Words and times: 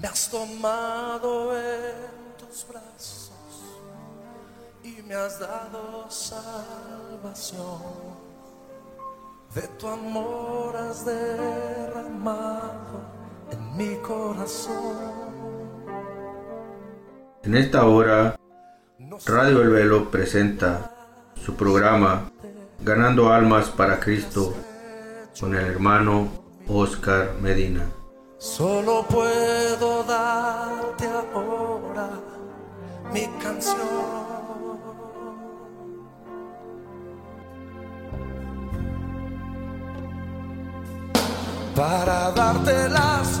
Me 0.00 0.06
has 0.06 0.30
tomado 0.30 1.58
en 1.58 2.36
tus 2.38 2.64
brazos 2.68 3.32
y 4.84 5.02
me 5.02 5.14
has 5.14 5.40
dado 5.40 6.08
salvación. 6.08 7.82
De 9.56 9.62
tu 9.76 9.88
amor 9.88 10.76
has 10.76 11.04
derramado 11.04 13.00
en 13.50 13.76
mi 13.76 13.96
corazón. 13.96 15.18
En 17.42 17.56
esta 17.56 17.84
hora, 17.86 18.36
Radio 19.26 19.62
El 19.62 19.70
Velo 19.70 20.10
presenta 20.12 20.92
su 21.44 21.56
programa 21.56 22.30
Ganando 22.84 23.32
Almas 23.32 23.70
para 23.70 23.98
Cristo 23.98 24.54
con 25.40 25.56
el 25.56 25.66
hermano 25.66 26.28
Oscar 26.68 27.34
Medina. 27.40 27.97
Solo 28.38 29.04
puedo 29.08 30.04
darte 30.04 31.08
ahora 31.34 32.08
mi 33.12 33.26
canción. 33.42 33.76
Para 41.74 42.30
darte 42.30 42.88
las 42.88 43.37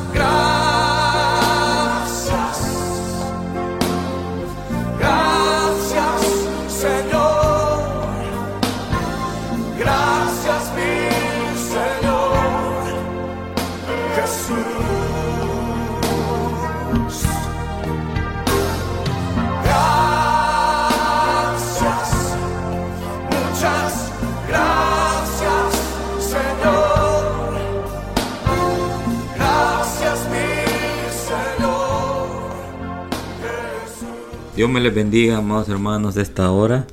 Dios 34.58 34.68
me 34.68 34.80
les 34.80 34.92
bendiga, 34.92 35.36
amados 35.36 35.68
hermanos, 35.68 36.16
de 36.16 36.22
esta 36.22 36.50
hora. 36.50 36.84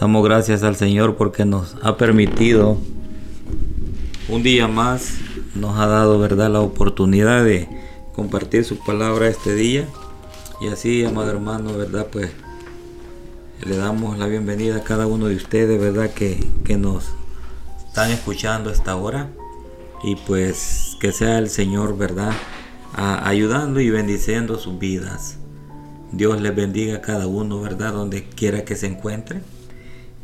Damos 0.00 0.24
gracias 0.24 0.62
al 0.62 0.74
Señor 0.74 1.16
porque 1.16 1.44
nos 1.44 1.76
ha 1.82 1.98
permitido 1.98 2.78
un 4.30 4.42
día 4.42 4.68
más, 4.68 5.18
nos 5.54 5.78
ha 5.78 5.86
dado, 5.86 6.18
¿verdad?, 6.18 6.50
la 6.50 6.62
oportunidad 6.62 7.44
de 7.44 7.68
compartir 8.14 8.64
su 8.64 8.78
palabra 8.78 9.28
este 9.28 9.54
día. 9.54 9.86
Y 10.62 10.68
así, 10.68 11.04
amado 11.04 11.30
hermano, 11.30 11.76
¿verdad?, 11.76 12.06
pues 12.10 12.30
le 13.66 13.76
damos 13.76 14.16
la 14.16 14.26
bienvenida 14.26 14.76
a 14.76 14.82
cada 14.82 15.06
uno 15.06 15.26
de 15.26 15.36
ustedes, 15.36 15.78
¿verdad?, 15.78 16.14
que, 16.14 16.42
que 16.64 16.78
nos 16.78 17.04
están 17.86 18.10
escuchando 18.12 18.70
esta 18.70 18.96
hora. 18.96 19.28
Y 20.02 20.16
pues 20.16 20.96
que 21.02 21.12
sea 21.12 21.36
el 21.36 21.50
Señor, 21.50 21.98
¿verdad?, 21.98 22.32
ayudando 22.94 23.78
y 23.78 23.90
bendiciendo 23.90 24.58
sus 24.58 24.78
vidas. 24.78 25.38
Dios 26.12 26.40
les 26.40 26.54
bendiga 26.56 26.96
a 26.96 27.00
cada 27.02 27.26
uno, 27.26 27.60
¿verdad? 27.60 27.92
Donde 27.92 28.24
quiera 28.24 28.64
que 28.64 28.76
se 28.76 28.86
encuentre. 28.86 29.42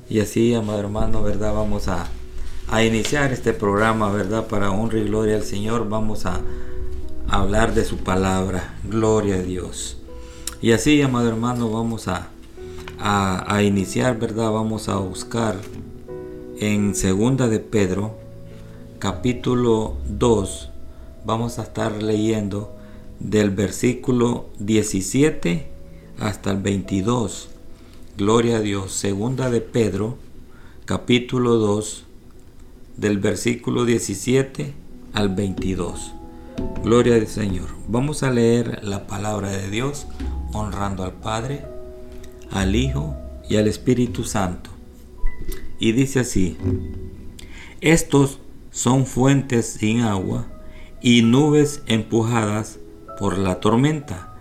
Y 0.09 0.21
así, 0.21 0.55
amado 0.55 0.81
hermano, 0.81 1.23
¿verdad? 1.23 1.55
Vamos 1.55 1.89
a, 1.89 2.07
a 2.69 2.85
iniciar 2.85 3.33
este 3.33 3.53
programa, 3.53 4.11
¿verdad? 4.11 4.47
Para 4.47 4.71
honra 4.71 4.99
y 4.99 5.05
gloria 5.05 5.37
al 5.37 5.43
Señor. 5.43 5.89
Vamos 5.89 6.25
a, 6.27 6.41
hablar 7.29 7.75
de 7.75 7.85
su 7.85 7.99
palabra. 7.99 8.79
Gloria 8.85 9.37
a 9.37 9.43
Dios. 9.43 9.99
Y 10.63 10.73
así, 10.73 11.03
amado 11.03 11.29
hermano, 11.29 11.71
vamos 11.71 12.09
a, 12.09 12.29
a, 12.99 13.55
a 13.55 13.63
iniciar, 13.63 14.19
¿verdad? 14.19 14.51
Vamos 14.53 14.89
a 14.89 14.97
buscar 14.97 15.57
en 16.59 16.95
segunda 16.95 17.49
de 17.49 17.61
Pedro, 17.61 18.15
capítulo 18.99 19.97
2. 20.09 20.71
Vamos 21.27 21.59
a 21.59 21.63
estar 21.63 22.03
leyendo 22.03 22.75
del 23.21 23.51
versículo 23.51 24.47
17 24.59 25.74
hasta 26.21 26.51
el 26.51 26.59
22. 26.59 27.49
Gloria 28.17 28.59
a 28.59 28.61
Dios. 28.61 28.93
Segunda 28.93 29.51
de 29.51 29.61
Pedro, 29.61 30.19
capítulo 30.85 31.55
2, 31.57 32.05
del 32.97 33.19
versículo 33.19 33.85
17 33.85 34.73
al 35.13 35.29
22. 35.31 36.13
Gloria 36.83 37.17
al 37.17 37.27
Señor. 37.27 37.69
Vamos 37.89 38.23
a 38.23 38.31
leer 38.31 38.85
la 38.85 39.07
palabra 39.07 39.51
de 39.51 39.69
Dios 39.71 40.07
honrando 40.53 41.03
al 41.03 41.13
Padre, 41.13 41.65
al 42.51 42.77
Hijo 42.77 43.17
y 43.49 43.57
al 43.57 43.67
Espíritu 43.67 44.25
Santo. 44.25 44.71
Y 45.79 45.93
dice 45.93 46.21
así, 46.21 46.57
estos 47.81 48.39
son 48.71 49.07
fuentes 49.07 49.67
sin 49.67 50.01
agua 50.01 50.47
y 51.03 51.23
nubes 51.23 51.83
empujadas 51.87 52.79
por 53.19 53.39
la 53.39 53.61
tormenta, 53.61 54.35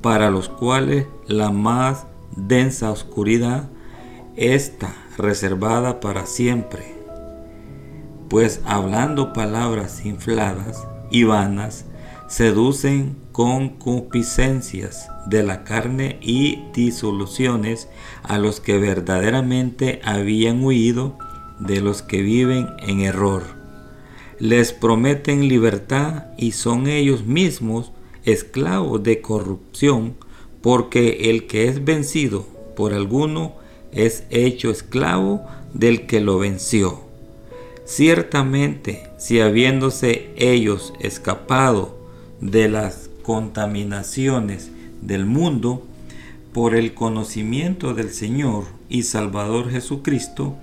para 0.00 0.30
los 0.30 0.48
cuales 0.48 1.06
la 1.26 1.50
más 1.50 2.06
densa 2.36 2.90
oscuridad 2.90 3.68
está 4.36 4.94
reservada 5.16 6.00
para 6.00 6.26
siempre. 6.26 6.94
Pues 8.28 8.60
hablando 8.64 9.32
palabras 9.32 10.04
infladas 10.04 10.86
y 11.10 11.24
vanas, 11.24 11.86
seducen 12.26 13.16
con 13.32 13.70
concupiscencias 13.70 15.08
de 15.26 15.42
la 15.42 15.64
carne 15.64 16.18
y 16.20 16.64
disoluciones 16.72 17.88
a 18.22 18.38
los 18.38 18.60
que 18.60 18.78
verdaderamente 18.78 20.00
habían 20.04 20.64
huido 20.64 21.16
de 21.58 21.80
los 21.80 22.02
que 22.02 22.22
viven 22.22 22.68
en 22.80 23.00
error. 23.00 23.42
Les 24.38 24.72
prometen 24.72 25.48
libertad 25.48 26.26
y 26.36 26.52
son 26.52 26.88
ellos 26.88 27.24
mismos 27.24 27.92
esclavos 28.24 29.02
de 29.02 29.20
corrupción, 29.20 30.16
porque 30.64 31.28
el 31.28 31.46
que 31.46 31.68
es 31.68 31.84
vencido 31.84 32.46
por 32.74 32.94
alguno 32.94 33.52
es 33.92 34.24
hecho 34.30 34.70
esclavo 34.70 35.44
del 35.74 36.06
que 36.06 36.22
lo 36.22 36.38
venció. 36.38 37.00
Ciertamente, 37.84 39.10
si 39.18 39.40
habiéndose 39.40 40.30
ellos 40.36 40.94
escapado 41.00 41.98
de 42.40 42.70
las 42.70 43.10
contaminaciones 43.22 44.70
del 45.02 45.26
mundo, 45.26 45.82
por 46.54 46.74
el 46.74 46.94
conocimiento 46.94 47.92
del 47.92 48.08
Señor 48.08 48.64
y 48.88 49.02
Salvador 49.02 49.70
Jesucristo, 49.70 50.54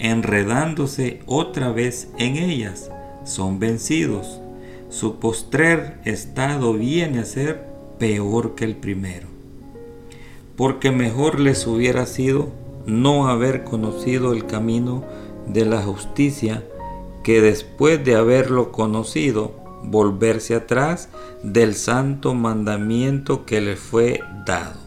enredándose 0.00 1.20
otra 1.26 1.70
vez 1.70 2.08
en 2.18 2.38
ellas, 2.38 2.90
son 3.24 3.60
vencidos. 3.60 4.40
Su 4.90 5.20
postrer 5.20 6.00
estado 6.04 6.72
viene 6.72 7.20
a 7.20 7.24
ser 7.24 7.64
peor 8.00 8.56
que 8.56 8.64
el 8.64 8.74
primero. 8.74 9.33
Porque 10.56 10.90
mejor 10.90 11.40
les 11.40 11.66
hubiera 11.66 12.06
sido 12.06 12.48
no 12.86 13.28
haber 13.28 13.64
conocido 13.64 14.32
el 14.32 14.46
camino 14.46 15.04
de 15.46 15.64
la 15.64 15.82
justicia 15.82 16.64
que 17.22 17.40
después 17.40 18.04
de 18.04 18.16
haberlo 18.16 18.70
conocido 18.70 19.52
volverse 19.82 20.54
atrás 20.54 21.08
del 21.42 21.74
santo 21.74 22.34
mandamiento 22.34 23.44
que 23.44 23.60
les 23.60 23.78
fue 23.78 24.20
dado. 24.46 24.78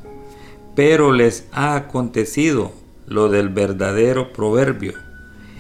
Pero 0.75 1.11
les 1.11 1.47
ha 1.51 1.75
acontecido 1.75 2.71
lo 3.07 3.29
del 3.29 3.49
verdadero 3.49 4.31
proverbio. 4.33 4.93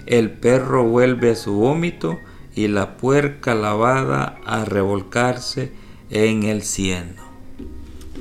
El 0.05 0.31
perro 0.31 0.83
vuelve 0.83 1.31
a 1.31 1.35
su 1.35 1.53
vómito 1.53 2.17
y 2.55 2.67
la 2.67 2.97
puerca 2.97 3.55
lavada 3.55 4.39
a 4.45 4.65
revolcarse 4.65 5.71
en 6.09 6.43
el 6.43 6.61
cieno. 6.63 7.26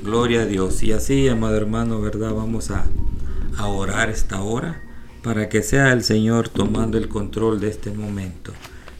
Gloria 0.03 0.41
a 0.41 0.45
Dios. 0.45 0.83
Y 0.83 0.91
así, 0.91 1.27
amado 1.27 1.55
hermano, 1.57 2.01
¿verdad? 2.01 2.33
Vamos 2.33 2.71
a, 2.71 2.85
a 3.57 3.67
orar 3.67 4.09
esta 4.09 4.41
hora 4.41 4.81
para 5.23 5.49
que 5.49 5.63
sea 5.63 5.91
el 5.93 6.03
Señor 6.03 6.49
tomando 6.49 6.97
el 6.97 7.09
control 7.09 7.59
de 7.59 7.69
este 7.69 7.91
momento. 7.91 8.53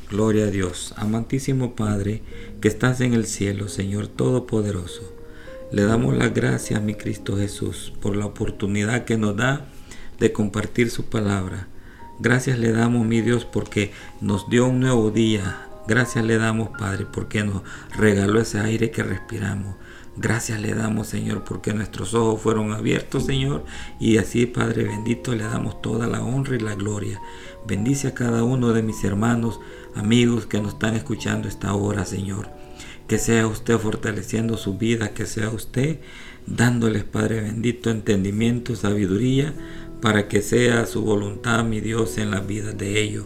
Gloria 0.09 0.45
a 0.45 0.51
Dios. 0.51 0.93
Amantísimo 0.97 1.75
Padre, 1.75 2.21
que 2.61 2.67
estás 2.67 3.01
en 3.01 3.13
el 3.13 3.25
cielo, 3.25 3.67
Señor 3.67 4.07
Todopoderoso. 4.07 5.13
Le 5.71 5.83
damos 5.83 6.15
las 6.15 6.33
gracias, 6.33 6.81
mi 6.81 6.95
Cristo 6.95 7.37
Jesús, 7.37 7.93
por 8.01 8.15
la 8.15 8.25
oportunidad 8.25 9.03
que 9.03 9.17
nos 9.17 9.35
da 9.35 9.67
de 10.19 10.31
compartir 10.31 10.89
su 10.89 11.05
palabra. 11.05 11.67
Gracias 12.19 12.57
le 12.57 12.71
damos, 12.71 13.05
mi 13.05 13.21
Dios, 13.21 13.45
porque 13.45 13.91
nos 14.21 14.49
dio 14.49 14.67
un 14.67 14.79
nuevo 14.79 15.11
día. 15.11 15.66
Gracias 15.87 16.25
le 16.25 16.37
damos, 16.37 16.69
Padre, 16.77 17.05
porque 17.11 17.43
nos 17.43 17.61
regaló 17.95 18.39
ese 18.41 18.59
aire 18.59 18.91
que 18.91 19.03
respiramos. 19.03 19.75
Gracias 20.17 20.59
le 20.59 20.73
damos, 20.73 21.07
Señor, 21.07 21.43
porque 21.43 21.73
nuestros 21.73 22.13
ojos 22.15 22.41
fueron 22.41 22.73
abiertos, 22.73 23.25
Señor. 23.25 23.63
Y 23.99 24.17
así, 24.17 24.47
Padre 24.47 24.83
bendito, 24.83 25.35
le 25.35 25.43
damos 25.43 25.81
toda 25.81 26.07
la 26.07 26.23
honra 26.23 26.55
y 26.55 26.59
la 26.59 26.75
gloria. 26.75 27.21
Bendice 27.67 28.07
a 28.07 28.13
cada 28.15 28.43
uno 28.43 28.73
de 28.73 28.81
mis 28.81 29.03
hermanos, 29.03 29.59
amigos 29.95 30.45
que 30.45 30.59
nos 30.59 30.73
están 30.73 30.95
escuchando 30.95 31.47
esta 31.47 31.73
hora, 31.73 32.03
Señor. 32.05 32.49
que 33.07 33.17
sea 33.17 33.47
usted 33.47 33.77
fortaleciendo 33.77 34.57
su 34.57 34.77
vida, 34.77 35.13
que 35.13 35.25
sea 35.25 35.49
usted 35.49 35.99
dándoles, 36.45 37.03
Padre 37.03 37.41
bendito, 37.41 37.89
entendimiento, 37.89 38.75
sabiduría, 38.75 39.53
para 40.01 40.27
que 40.27 40.41
sea 40.41 40.85
su 40.85 41.03
voluntad, 41.03 41.63
mi 41.63 41.79
Dios, 41.79 42.17
en 42.17 42.31
la 42.31 42.41
vida 42.41 42.73
de 42.73 43.01
ellos. 43.01 43.25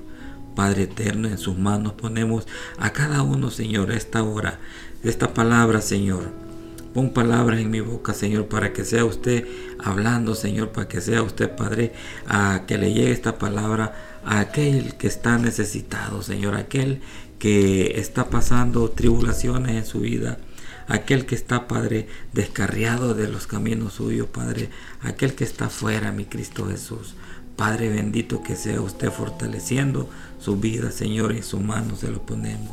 Padre 0.56 0.84
eterno, 0.84 1.28
en 1.28 1.38
sus 1.38 1.58
manos 1.58 1.94
ponemos 1.94 2.48
a 2.78 2.92
cada 2.92 3.22
uno, 3.24 3.50
Señor, 3.50 3.92
esta 3.92 4.24
hora, 4.24 4.60
esta 5.04 5.34
palabra, 5.34 5.82
Señor. 5.82 6.30
Pon 6.94 7.14
palabras 7.14 7.62
en 7.62 7.72
mi 7.72 7.80
boca, 7.80 8.14
Señor, 8.14 8.48
para 8.48 8.74
que 8.74 8.84
sea 8.84 9.06
usted 9.06 9.48
hablando, 9.80 10.36
Señor, 10.36 10.70
para 10.70 10.90
que 10.90 11.00
sea 11.00 11.24
usted, 11.24 11.56
Padre, 11.56 11.94
a 12.28 12.66
que 12.68 12.78
le 12.78 12.94
llegue 12.94 13.12
esta 13.12 13.38
palabra 13.38 14.20
a 14.26 14.40
aquel 14.42 14.96
que 14.96 15.08
está 15.08 15.38
necesitado, 15.38 16.22
Señor, 16.22 16.56
aquel 16.56 17.02
que 17.40 18.00
está 18.00 18.30
pasando 18.30 18.90
tribulaciones 18.92 19.78
en 19.78 19.86
su 19.86 20.02
vida, 20.02 20.38
aquel 20.88 21.26
que 21.26 21.36
está, 21.36 21.68
Padre, 21.68 22.08
descarriado 22.34 23.14
de 23.14 23.30
los 23.30 23.48
caminos 23.48 23.94
suyos, 23.94 24.28
Padre, 24.28 24.70
aquel 25.02 25.34
que 25.34 25.46
está 25.46 25.70
fuera, 25.70 26.12
mi 26.12 26.26
Cristo 26.26 26.68
Jesús. 26.68 27.16
Padre 27.56 27.90
bendito, 27.90 28.44
que 28.44 28.56
sea 28.56 28.82
usted 28.82 29.12
fortaleciendo 29.12 30.10
su 30.42 30.58
vida, 30.58 30.92
Señor, 30.92 31.32
en 31.32 31.44
su 31.44 31.60
mano 31.60 31.96
se 31.96 32.10
lo 32.10 32.26
ponemos. 32.26 32.72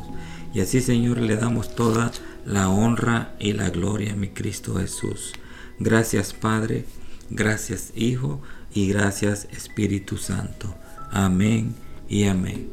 Y 0.53 0.61
así, 0.61 0.81
Señor, 0.81 1.19
le 1.19 1.35
damos 1.35 1.75
toda 1.75 2.11
la 2.45 2.69
honra 2.69 3.35
y 3.39 3.53
la 3.53 3.69
gloria 3.69 4.13
a 4.13 4.15
mi 4.15 4.29
Cristo 4.29 4.75
Jesús. 4.75 5.33
Gracias, 5.77 6.33
Padre, 6.33 6.85
gracias, 7.29 7.91
Hijo, 7.95 8.41
y 8.73 8.87
gracias, 8.89 9.47
Espíritu 9.51 10.17
Santo. 10.17 10.73
Amén 11.11 11.75
y 12.07 12.25
amén. 12.25 12.69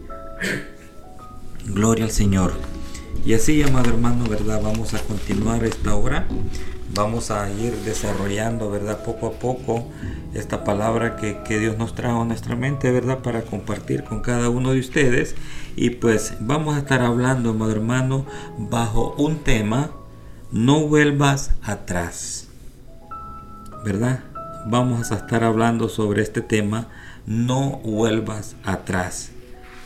Gloria 1.66 2.04
al 2.04 2.10
Señor. 2.10 2.54
Y 3.24 3.34
así, 3.34 3.62
amado 3.62 3.90
hermano, 3.90 4.24
¿verdad? 4.28 4.60
Vamos 4.62 4.94
a 4.94 5.02
continuar 5.02 5.64
esta 5.64 5.94
hora. 5.94 6.26
Vamos 6.96 7.30
a 7.30 7.50
ir 7.50 7.74
desarrollando, 7.84 8.70
¿verdad? 8.70 9.04
Poco 9.04 9.26
a 9.26 9.32
poco 9.32 9.84
esta 10.32 10.64
palabra 10.64 11.16
que, 11.16 11.42
que, 11.42 11.58
Dios 11.58 11.76
nos 11.76 11.94
trajo 11.94 12.22
a 12.22 12.24
nuestra 12.24 12.56
mente, 12.56 12.90
¿verdad? 12.90 13.18
Para 13.18 13.42
compartir 13.42 14.02
con 14.02 14.20
cada 14.20 14.48
uno 14.48 14.72
de 14.72 14.80
ustedes. 14.80 15.34
Y 15.76 15.90
pues 15.90 16.34
vamos 16.40 16.74
a 16.74 16.78
estar 16.78 17.02
hablando, 17.02 17.50
amado 17.50 17.70
hermano, 17.70 18.24
bajo 18.56 19.14
un 19.18 19.40
tema, 19.40 19.90
no 20.50 20.86
vuelvas 20.86 21.50
atrás. 21.62 22.48
¿Verdad? 23.84 24.20
Vamos 24.66 25.12
a 25.12 25.16
estar 25.16 25.44
hablando 25.44 25.90
sobre 25.90 26.22
este 26.22 26.40
tema, 26.40 26.88
no 27.26 27.78
vuelvas 27.84 28.56
atrás. 28.64 29.32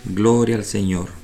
Gloria 0.04 0.54
al 0.54 0.64
Señor. 0.64 1.19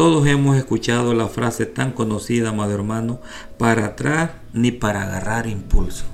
Todos 0.00 0.26
hemos 0.26 0.56
escuchado 0.56 1.12
la 1.12 1.28
frase 1.28 1.66
tan 1.66 1.92
conocida, 1.92 2.48
amado 2.48 2.72
hermano, 2.72 3.20
para 3.58 3.84
atrás 3.84 4.30
ni 4.54 4.70
para 4.70 5.02
agarrar 5.02 5.46
impulso, 5.46 6.06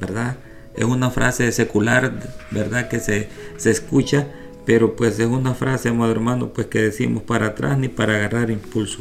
¿verdad? 0.00 0.38
Es 0.74 0.84
una 0.84 1.10
frase 1.10 1.52
secular, 1.52 2.18
¿verdad? 2.50 2.88
Que 2.88 2.98
se, 2.98 3.28
se 3.56 3.70
escucha, 3.70 4.26
pero 4.66 4.96
pues 4.96 5.20
es 5.20 5.28
una 5.28 5.54
frase, 5.54 5.88
amado 5.88 6.10
hermano, 6.10 6.48
pues 6.48 6.66
que 6.66 6.82
decimos 6.82 7.22
para 7.22 7.46
atrás 7.46 7.78
ni 7.78 7.86
para 7.86 8.16
agarrar 8.16 8.50
impulso. 8.50 8.98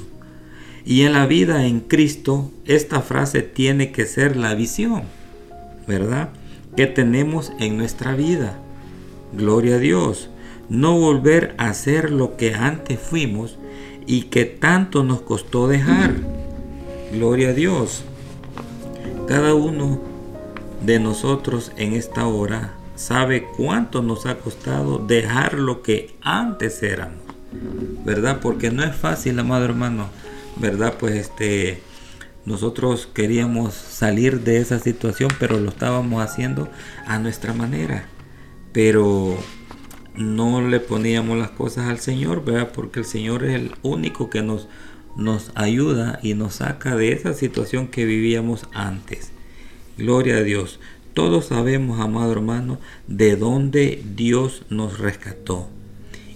Y 0.85 1.01
en 1.01 1.13
la 1.13 1.25
vida 1.25 1.65
en 1.65 1.79
Cristo, 1.79 2.51
esta 2.65 3.01
frase 3.01 3.41
tiene 3.41 3.91
que 3.91 4.05
ser 4.05 4.37
la 4.37 4.53
visión, 4.53 5.01
¿verdad? 5.87 6.29
Que 6.75 6.85
tenemos 6.85 7.53
en 7.59 7.75
nuestra 7.75 8.13
vida. 8.13 8.59
Gloria 9.33 9.77
a 9.77 9.79
Dios. 9.79 10.29
No 10.69 10.95
volver 10.99 11.55
a 11.57 11.73
ser 11.73 12.11
lo 12.11 12.37
que 12.37 12.53
antes 12.53 12.99
fuimos 12.99 13.57
y 14.07 14.23
que 14.23 14.45
tanto 14.45 15.03
nos 15.03 15.21
costó 15.21 15.67
dejar. 15.67 16.15
Gloria 17.11 17.49
a 17.49 17.53
Dios. 17.53 18.03
Cada 19.27 19.53
uno 19.53 20.01
de 20.81 20.99
nosotros 20.99 21.71
en 21.75 21.93
esta 21.93 22.25
hora 22.25 22.73
sabe 22.95 23.47
cuánto 23.57 24.01
nos 24.01 24.25
ha 24.25 24.39
costado 24.39 24.97
dejar 24.97 25.53
lo 25.55 25.83
que 25.83 26.15
antes 26.21 26.81
éramos. 26.81 27.19
¿Verdad? 28.05 28.39
Porque 28.41 28.71
no 28.71 28.83
es 28.83 28.95
fácil, 28.95 29.37
amado 29.39 29.65
hermano. 29.65 30.07
¿Verdad? 30.55 30.95
Pues 30.97 31.15
este 31.15 31.81
nosotros 32.45 33.09
queríamos 33.13 33.73
salir 33.73 34.39
de 34.39 34.59
esa 34.59 34.79
situación, 34.79 35.29
pero 35.37 35.59
lo 35.59 35.67
estábamos 35.67 36.23
haciendo 36.23 36.69
a 37.05 37.19
nuestra 37.19 37.51
manera. 37.53 38.05
Pero 38.71 39.37
no 40.17 40.67
le 40.67 40.79
poníamos 40.79 41.37
las 41.37 41.51
cosas 41.51 41.85
al 41.89 41.99
Señor, 41.99 42.43
¿verdad? 42.43 42.71
Porque 42.73 42.99
el 42.99 43.05
Señor 43.05 43.45
es 43.45 43.55
el 43.55 43.71
único 43.83 44.29
que 44.29 44.41
nos, 44.41 44.67
nos 45.15 45.51
ayuda 45.55 46.19
y 46.23 46.33
nos 46.33 46.55
saca 46.55 46.95
de 46.95 47.11
esa 47.11 47.33
situación 47.33 47.87
que 47.87 48.05
vivíamos 48.05 48.67
antes. 48.73 49.31
Gloria 49.97 50.37
a 50.37 50.43
Dios. 50.43 50.79
Todos 51.13 51.45
sabemos, 51.45 51.99
amado 51.99 52.31
hermano, 52.31 52.79
de 53.07 53.35
dónde 53.35 54.03
Dios 54.15 54.63
nos 54.69 54.99
rescató. 54.99 55.67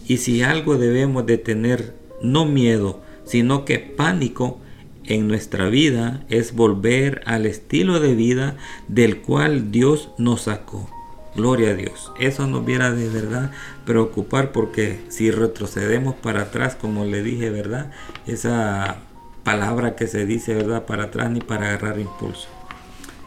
Y 0.07 0.17
si 0.17 0.41
algo 0.41 0.77
debemos 0.77 1.25
de 1.25 1.37
tener, 1.37 1.95
no 2.21 2.45
miedo, 2.45 3.01
sino 3.25 3.65
que 3.65 3.79
pánico 3.79 4.59
en 5.05 5.27
nuestra 5.27 5.69
vida, 5.69 6.23
es 6.29 6.53
volver 6.53 7.21
al 7.25 7.45
estilo 7.45 7.99
de 7.99 8.15
vida 8.15 8.57
del 8.87 9.21
cual 9.21 9.71
Dios 9.71 10.09
nos 10.17 10.43
sacó. 10.43 10.89
Gloria 11.35 11.69
a 11.69 11.75
Dios. 11.75 12.11
Eso 12.19 12.45
nos 12.45 12.65
viera 12.65 12.91
de 12.91 13.07
verdad 13.07 13.51
preocupar 13.85 14.51
porque 14.51 14.99
si 15.07 15.31
retrocedemos 15.31 16.15
para 16.15 16.43
atrás, 16.43 16.75
como 16.75 17.05
le 17.05 17.23
dije, 17.23 17.49
¿verdad? 17.49 17.91
Esa 18.27 18.97
palabra 19.43 19.95
que 19.95 20.07
se 20.07 20.25
dice, 20.25 20.53
¿verdad? 20.53 20.85
Para 20.85 21.05
atrás 21.05 21.31
ni 21.31 21.39
para 21.39 21.69
agarrar 21.69 21.99
impulso. 21.99 22.49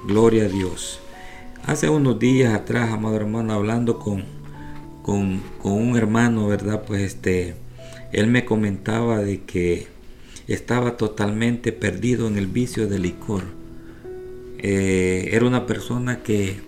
Gloria 0.06 0.44
a 0.44 0.48
Dios. 0.48 1.00
Hace 1.66 1.88
unos 1.88 2.18
días 2.18 2.52
atrás, 2.52 2.90
amado 2.92 3.16
hermano, 3.16 3.54
hablando 3.54 3.98
con, 3.98 4.24
con, 5.02 5.40
un 5.62 5.96
hermano, 5.96 6.46
¿verdad? 6.46 6.82
Pues 6.86 7.00
este, 7.00 7.54
él 8.12 8.26
me 8.26 8.44
comentaba 8.44 9.20
de 9.20 9.40
que 9.44 9.86
estaba 10.46 10.98
totalmente 10.98 11.72
perdido 11.72 12.28
en 12.28 12.36
el 12.36 12.48
vicio 12.48 12.86
del 12.86 13.02
licor. 13.02 13.44
Eh, 14.58 15.30
era 15.32 15.46
una 15.46 15.64
persona 15.64 16.22
que 16.22 16.60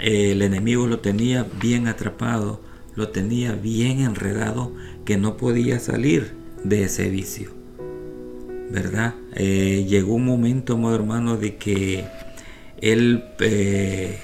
el 0.00 0.42
enemigo 0.42 0.86
lo 0.86 1.00
tenía 1.00 1.46
bien 1.60 1.88
atrapado, 1.88 2.60
lo 2.94 3.08
tenía 3.08 3.52
bien 3.52 4.00
enredado, 4.00 4.72
que 5.04 5.16
no 5.16 5.36
podía 5.36 5.78
salir 5.78 6.32
de 6.64 6.84
ese 6.84 7.08
vicio. 7.08 7.50
¿Verdad? 8.70 9.14
Eh, 9.34 9.86
llegó 9.88 10.14
un 10.14 10.24
momento, 10.24 10.76
mi 10.76 10.92
hermano, 10.92 11.36
de 11.36 11.56
que 11.56 12.04
él, 12.80 13.24
eh, 13.40 14.18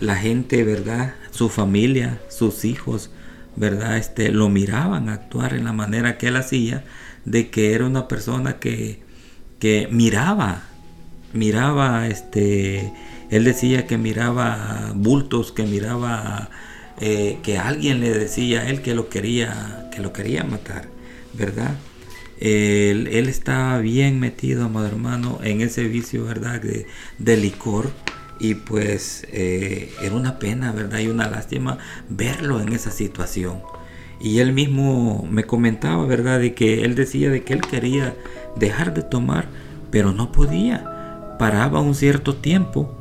la 0.00 0.16
gente, 0.16 0.64
¿verdad? 0.64 1.14
Su 1.30 1.48
familia, 1.48 2.20
sus 2.28 2.64
hijos, 2.64 3.10
¿verdad? 3.56 3.98
Este, 3.98 4.30
lo 4.30 4.48
miraban 4.48 5.08
actuar 5.08 5.54
en 5.54 5.64
la 5.64 5.72
manera 5.72 6.16
que 6.16 6.28
él 6.28 6.36
hacía, 6.36 6.84
de 7.24 7.50
que 7.50 7.74
era 7.74 7.86
una 7.86 8.08
persona 8.08 8.58
que, 8.58 9.00
que 9.58 9.88
miraba, 9.90 10.64
miraba, 11.32 12.08
este, 12.08 12.92
él 13.30 13.44
decía 13.44 13.86
que 13.86 13.98
miraba 13.98 14.92
bultos, 14.94 15.52
que 15.52 15.64
miraba 15.64 16.50
eh, 17.00 17.38
que 17.42 17.58
alguien 17.58 18.00
le 18.00 18.10
decía 18.10 18.60
a 18.60 18.68
él 18.68 18.80
que 18.82 18.94
lo 18.94 19.08
quería, 19.08 19.88
que 19.92 20.00
lo 20.00 20.12
quería 20.12 20.44
matar, 20.44 20.88
¿verdad? 21.32 21.76
Él, 22.38 23.08
estaba 23.28 23.78
bien 23.78 24.20
metido, 24.20 24.64
amado 24.64 24.86
hermano, 24.86 25.38
en 25.42 25.60
ese 25.60 25.84
vicio, 25.84 26.24
¿verdad? 26.24 26.60
De, 26.60 27.36
licor. 27.36 27.90
Y 28.40 28.54
pues 28.56 29.26
eh, 29.32 29.92
era 30.02 30.14
una 30.14 30.38
pena, 30.38 30.72
¿verdad? 30.72 30.98
Y 30.98 31.06
una 31.06 31.28
lástima 31.28 31.78
verlo 32.08 32.60
en 32.60 32.72
esa 32.72 32.90
situación. 32.90 33.60
Y 34.20 34.38
él 34.38 34.52
mismo 34.52 35.26
me 35.30 35.44
comentaba, 35.44 36.04
¿verdad? 36.04 36.40
De 36.40 36.54
que 36.54 36.84
él 36.84 36.94
decía 36.94 37.30
de 37.30 37.44
que 37.44 37.54
él 37.54 37.60
quería 37.60 38.14
dejar 38.56 38.92
de 38.94 39.02
tomar, 39.02 39.46
pero 39.90 40.12
no 40.12 40.32
podía. 40.32 41.36
Paraba 41.38 41.80
un 41.80 41.94
cierto 41.94 42.36
tiempo 42.36 42.96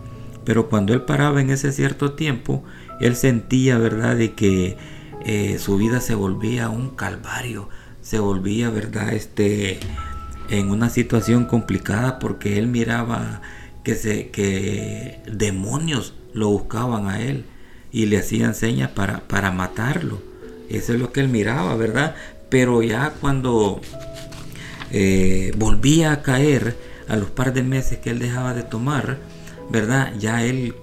pero 0.45 0.69
cuando 0.69 0.93
él 0.93 1.01
paraba 1.01 1.41
en 1.41 1.49
ese 1.49 1.71
cierto 1.71 2.13
tiempo, 2.13 2.63
él 2.99 3.15
sentía, 3.15 3.77
¿verdad?, 3.77 4.15
de 4.15 4.33
que 4.33 4.77
eh, 5.25 5.57
su 5.59 5.77
vida 5.77 6.01
se 6.01 6.15
volvía 6.15 6.69
un 6.69 6.89
calvario, 6.89 7.69
se 8.01 8.19
volvía, 8.19 8.69
¿verdad?, 8.69 9.13
este, 9.13 9.79
en 10.49 10.69
una 10.69 10.89
situación 10.89 11.45
complicada 11.45 12.19
porque 12.19 12.57
él 12.57 12.67
miraba 12.67 13.41
que, 13.83 13.95
se, 13.95 14.29
que 14.29 15.19
demonios 15.25 16.13
lo 16.33 16.49
buscaban 16.49 17.07
a 17.07 17.21
él 17.21 17.45
y 17.91 18.07
le 18.07 18.17
hacían 18.17 18.55
señas 18.55 18.91
para, 18.91 19.19
para 19.21 19.51
matarlo. 19.51 20.21
Eso 20.69 20.93
es 20.93 20.99
lo 20.99 21.11
que 21.11 21.21
él 21.21 21.29
miraba, 21.29 21.75
¿verdad? 21.75 22.15
Pero 22.49 22.81
ya 22.81 23.13
cuando 23.21 23.81
eh, 24.91 25.51
volvía 25.57 26.11
a 26.11 26.21
caer, 26.21 26.75
a 27.07 27.15
los 27.15 27.29
par 27.29 27.53
de 27.53 27.63
meses 27.63 27.99
que 27.99 28.09
él 28.09 28.19
dejaba 28.19 28.53
de 28.53 28.63
tomar, 28.63 29.17
¿verdad? 29.69 30.13
Ya 30.19 30.45
él 30.45 30.75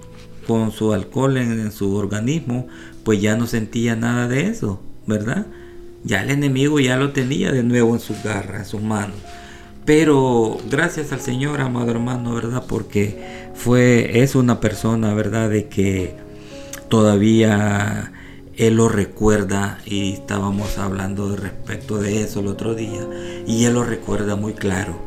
con 0.47 0.71
su 0.71 0.93
alcohol 0.93 1.37
en, 1.37 1.71
su 1.71 1.95
organismo, 1.95 2.67
pues 3.03 3.21
ya 3.21 3.35
no 3.35 3.47
sentía 3.47 3.95
nada 3.95 4.27
de 4.27 4.47
eso, 4.47 4.81
¿verdad? 5.07 5.45
Ya 6.03 6.23
el 6.23 6.31
enemigo 6.31 6.79
ya 6.79 6.97
lo 6.97 7.11
tenía 7.11 7.51
de 7.51 7.63
nuevo 7.63 7.93
en 7.93 7.99
sus 7.99 8.21
garras, 8.23 8.61
en 8.61 8.65
sus 8.65 8.81
manos. 8.81 9.17
Pero 9.85 10.57
gracias 10.69 11.11
al 11.11 11.21
Señor, 11.21 11.61
amado 11.61 11.91
hermano, 11.91 12.35
¿verdad? 12.35 12.63
Porque 12.67 13.49
fue, 13.55 14.21
es 14.21 14.35
una 14.35 14.59
persona, 14.59 15.13
¿verdad? 15.13 15.49
De 15.49 15.67
que 15.67 16.15
todavía 16.89 18.11
él 18.57 18.75
lo 18.75 18.89
recuerda 18.89 19.79
y 19.85 20.13
estábamos 20.13 20.77
hablando 20.77 21.29
de 21.29 21.37
respecto 21.37 21.97
de 21.97 22.21
eso 22.21 22.41
el 22.41 22.47
otro 22.47 22.75
día 22.75 23.07
y 23.47 23.65
él 23.65 23.73
lo 23.73 23.83
recuerda 23.83 24.35
muy 24.35 24.53
claro, 24.53 24.99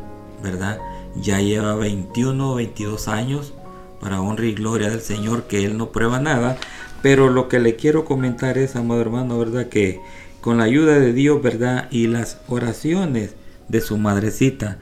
¿verdad? 0.43 0.79
Ya 1.21 1.39
lleva 1.39 1.75
21 1.75 2.55
22 2.55 3.07
años 3.07 3.53
para 3.99 4.21
honra 4.21 4.45
y 4.45 4.53
gloria 4.53 4.89
del 4.89 5.01
Señor 5.01 5.43
que 5.47 5.65
él 5.65 5.77
no 5.77 5.91
prueba 5.91 6.19
nada, 6.19 6.57
pero 7.01 7.29
lo 7.29 7.47
que 7.47 7.59
le 7.59 7.75
quiero 7.75 8.05
comentar 8.05 8.57
es, 8.57 8.75
amado 8.75 9.01
hermano, 9.01 9.37
¿verdad? 9.37 9.67
Que 9.67 9.99
con 10.41 10.57
la 10.57 10.65
ayuda 10.65 10.99
de 10.99 11.13
Dios, 11.13 11.41
¿verdad? 11.41 11.87
Y 11.91 12.07
las 12.07 12.39
oraciones 12.47 13.35
de 13.67 13.81
su 13.81 13.97
madrecita 13.97 14.77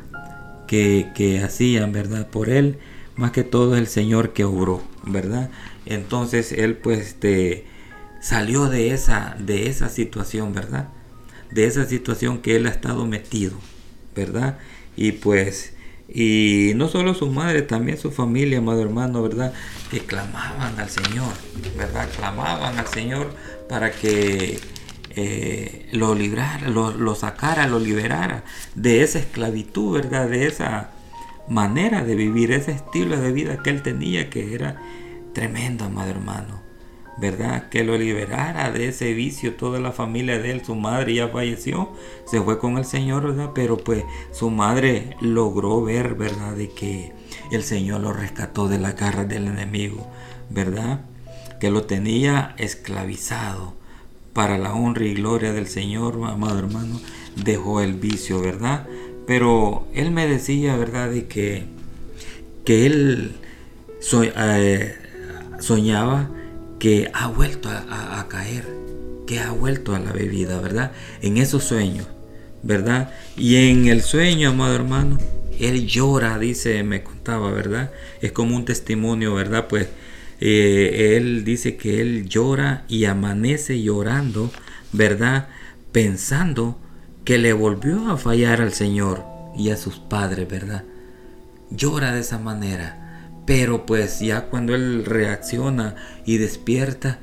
que, 0.67 1.11
que 1.15 1.41
hacían, 1.41 1.91
¿verdad? 1.91 2.27
Por 2.27 2.49
él, 2.49 2.77
más 3.15 3.31
que 3.31 3.43
todo 3.43 3.75
es 3.75 3.79
el 3.81 3.87
Señor 3.87 4.33
que 4.33 4.43
obró, 4.43 4.81
¿verdad? 5.05 5.49
Entonces 5.85 6.51
él 6.51 6.77
pues 6.77 6.99
este, 6.99 7.65
salió 8.21 8.69
de 8.69 8.93
esa, 8.93 9.35
de 9.39 9.67
esa 9.67 9.89
situación, 9.89 10.53
¿verdad? 10.53 10.87
De 11.51 11.65
esa 11.65 11.85
situación 11.85 12.39
que 12.39 12.55
él 12.55 12.65
ha 12.65 12.69
estado 12.69 13.05
metido, 13.05 13.53
¿verdad? 14.15 14.57
Y 14.95 15.11
pues, 15.13 15.73
y 16.13 16.73
no 16.75 16.87
solo 16.87 17.15
su 17.15 17.29
madre, 17.31 17.63
también 17.63 17.97
su 17.97 18.11
familia, 18.11 18.59
amado 18.59 18.81
hermano, 18.81 19.23
¿verdad? 19.23 19.51
Que 19.89 19.99
clamaban 19.99 20.79
al 20.79 20.89
Señor, 20.89 21.33
¿verdad? 21.75 22.07
Clamaban 22.15 22.77
al 22.77 22.87
Señor 22.87 23.33
para 23.67 23.91
que 23.91 24.59
eh, 25.15 25.89
lo 25.91 26.13
librara, 26.13 26.67
lo, 26.69 26.91
lo 26.91 27.15
sacara, 27.15 27.67
lo 27.67 27.79
liberara 27.79 28.43
de 28.75 29.01
esa 29.01 29.17
esclavitud, 29.17 29.95
¿verdad? 29.95 30.29
De 30.29 30.45
esa 30.45 30.91
manera 31.49 32.03
de 32.03 32.15
vivir, 32.15 32.51
ese 32.51 32.71
estilo 32.71 33.19
de 33.19 33.31
vida 33.31 33.63
que 33.63 33.71
él 33.71 33.81
tenía, 33.81 34.29
que 34.29 34.53
era 34.53 34.79
tremendo, 35.33 35.85
amado 35.85 36.11
hermano. 36.11 36.62
¿Verdad? 37.17 37.69
Que 37.69 37.83
lo 37.83 37.97
liberara 37.97 38.71
de 38.71 38.87
ese 38.87 39.13
vicio, 39.13 39.55
toda 39.55 39.79
la 39.79 39.91
familia 39.91 40.39
de 40.39 40.51
él, 40.51 40.65
su 40.65 40.75
madre 40.75 41.13
ya 41.13 41.27
falleció, 41.27 41.91
se 42.25 42.41
fue 42.41 42.57
con 42.57 42.77
el 42.77 42.85
Señor, 42.85 43.23
¿verdad? 43.23 43.51
Pero 43.53 43.77
pues 43.77 44.03
su 44.31 44.49
madre 44.49 45.15
logró 45.21 45.83
ver, 45.83 46.15
¿verdad? 46.15 46.53
De 46.53 46.69
que 46.69 47.13
el 47.51 47.63
Señor 47.63 48.01
lo 48.01 48.13
rescató 48.13 48.67
de 48.67 48.79
la 48.79 48.93
garra 48.93 49.25
del 49.25 49.47
enemigo, 49.47 50.07
¿verdad? 50.49 51.01
Que 51.59 51.69
lo 51.69 51.83
tenía 51.83 52.55
esclavizado 52.57 53.73
para 54.33 54.57
la 54.57 54.73
honra 54.73 55.05
y 55.05 55.13
gloria 55.13 55.53
del 55.53 55.67
Señor, 55.67 56.19
amado 56.25 56.57
hermano, 56.57 56.99
dejó 57.35 57.81
el 57.81 57.93
vicio, 57.93 58.41
¿verdad? 58.41 58.87
Pero 59.27 59.87
él 59.93 60.11
me 60.11 60.27
decía, 60.27 60.75
¿verdad? 60.75 61.09
De 61.11 61.27
que, 61.27 61.65
que 62.65 62.85
él 62.87 63.35
eh, 64.11 64.95
soñaba 65.59 66.29
que 66.83 67.09
ha 67.13 67.27
vuelto 67.27 67.69
a, 67.69 68.27
caer, 68.27 68.67
que 69.25 69.39
ha 69.39 69.51
vuelto 69.51 69.95
a 69.95 69.99
la 69.99 70.11
bebida, 70.11 70.59
¿verdad? 70.59 70.91
En 71.21 71.37
esos 71.37 71.63
sueños, 71.63 72.07
¿verdad? 72.61 73.09
Y 73.37 73.55
en 73.55 73.87
el 73.87 74.01
sueño, 74.01 74.49
amado 74.49 74.75
hermano, 74.75 75.17
él 75.61 75.87
llora, 75.87 76.37
dice, 76.37 76.83
me 76.83 77.01
contaba, 77.01 77.51
¿verdad? 77.51 77.91
Es 78.19 78.33
como 78.33 78.57
un 78.57 78.65
testimonio, 78.65 79.33
¿verdad? 79.33 79.69
Pues 79.69 79.87
eh, 80.41 81.15
él 81.15 81.45
dice 81.45 81.77
que 81.77 82.01
él 82.01 82.27
llora 82.27 82.83
y 82.89 83.05
amanece 83.05 83.81
llorando, 83.81 84.51
¿verdad? 84.91 85.47
Pensando 85.93 86.77
que 87.23 87.37
le 87.37 87.53
volvió 87.53 88.11
a 88.11 88.17
fallar 88.17 88.59
al 88.59 88.73
Señor 88.73 89.23
y 89.57 89.69
a 89.69 89.77
sus 89.77 89.99
padres, 89.99 90.49
¿verdad? 90.49 90.83
Llora 91.69 92.13
de 92.13 92.19
esa 92.19 92.39
manera. 92.39 93.02
Pero 93.45 93.85
pues 93.85 94.19
ya 94.19 94.45
cuando 94.45 94.73
él 94.73 95.05
reacciona 95.05 95.95
y 96.25 96.37
despierta, 96.37 97.19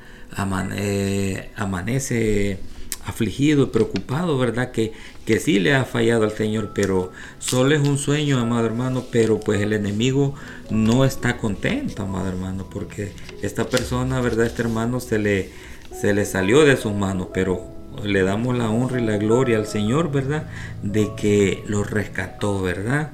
amanece 1.56 2.58
afligido, 3.04 3.72
preocupado, 3.72 4.38
¿verdad? 4.38 4.70
Que, 4.70 4.92
que 5.24 5.40
sí 5.40 5.58
le 5.58 5.74
ha 5.74 5.84
fallado 5.84 6.24
al 6.24 6.32
Señor, 6.32 6.72
pero 6.74 7.12
solo 7.38 7.74
es 7.74 7.86
un 7.86 7.98
sueño, 7.98 8.38
amado 8.38 8.66
hermano, 8.66 9.04
pero 9.10 9.40
pues 9.40 9.60
el 9.60 9.72
enemigo 9.72 10.34
no 10.70 11.04
está 11.04 11.36
contento, 11.36 12.02
amado 12.02 12.28
hermano, 12.28 12.68
porque 12.70 13.12
esta 13.42 13.64
persona, 13.68 14.20
¿verdad? 14.20 14.46
Este 14.46 14.62
hermano 14.62 15.00
se 15.00 15.18
le, 15.18 15.50
se 15.98 16.12
le 16.14 16.24
salió 16.24 16.64
de 16.64 16.76
sus 16.76 16.92
manos, 16.92 17.28
pero 17.32 17.66
le 18.04 18.22
damos 18.22 18.56
la 18.56 18.70
honra 18.70 19.00
y 19.00 19.04
la 19.04 19.16
gloria 19.16 19.58
al 19.58 19.66
Señor, 19.66 20.12
¿verdad? 20.12 20.48
De 20.82 21.10
que 21.16 21.64
lo 21.66 21.82
rescató, 21.82 22.62
¿verdad? 22.62 23.12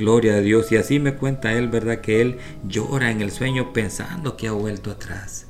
Gloria 0.00 0.36
a 0.36 0.40
Dios. 0.40 0.72
Y 0.72 0.78
así 0.78 0.98
me 0.98 1.12
cuenta 1.12 1.52
él, 1.52 1.68
¿verdad? 1.68 2.00
Que 2.00 2.22
él 2.22 2.38
llora 2.66 3.10
en 3.10 3.20
el 3.20 3.30
sueño 3.30 3.74
pensando 3.74 4.34
que 4.34 4.48
ha 4.48 4.52
vuelto 4.52 4.90
atrás. 4.90 5.46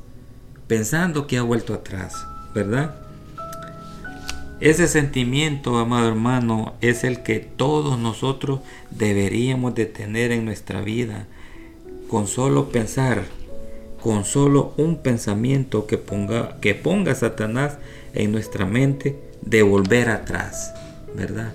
Pensando 0.67 1.29
que 1.29 1.39
ha 1.39 1.43
vuelto 1.43 1.73
atrás, 1.73 2.27
¿verdad? 2.53 2.97
Ese 4.59 4.89
sentimiento, 4.89 5.79
amado 5.79 6.09
hermano, 6.09 6.75
es 6.81 7.05
el 7.05 7.23
que 7.23 7.39
todos 7.39 7.97
nosotros 7.97 8.59
deberíamos 8.91 9.77
de 9.77 9.87
tener 9.87 10.33
en 10.33 10.45
nuestra 10.45 10.81
vida. 10.81 11.29
Con 12.09 12.27
solo 12.27 12.71
pensar, 12.71 13.23
con 14.03 14.25
solo 14.25 14.75
un 14.77 14.97
pensamiento 14.97 15.87
que 15.87 15.97
ponga, 15.97 16.59
que 16.61 16.75
ponga 16.75 17.15
Satanás 17.15 17.79
en 18.15 18.33
nuestra 18.33 18.67
mente 18.67 19.17
de 19.43 19.63
volver 19.63 20.09
atrás, 20.09 20.75
¿verdad? 21.15 21.53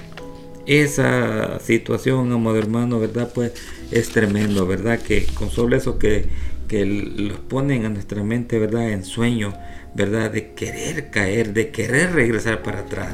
Esa 0.66 1.60
situación, 1.60 2.32
amado 2.32 2.58
hermano, 2.58 3.00
¿verdad? 3.00 3.32
Pues 3.34 3.54
es 3.92 4.10
tremendo, 4.10 4.66
¿verdad? 4.66 5.00
Que 5.00 5.26
con 5.26 5.52
solo 5.52 5.76
eso 5.76 6.00
que, 6.00 6.26
que 6.68 6.86
los 6.86 7.38
ponen 7.40 7.86
a 7.86 7.90
nuestra 7.90 8.24
mente, 8.24 8.58
¿verdad? 8.58 8.90
En 8.90 9.06
sueño, 9.06 9.54
¿verdad? 9.94 10.32
De 10.32 10.54
querer 10.54 11.12
caer, 11.12 11.54
de 11.54 11.70
querer 11.70 12.14
regresar 12.14 12.64
para 12.64 12.80
atrás. 12.80 13.14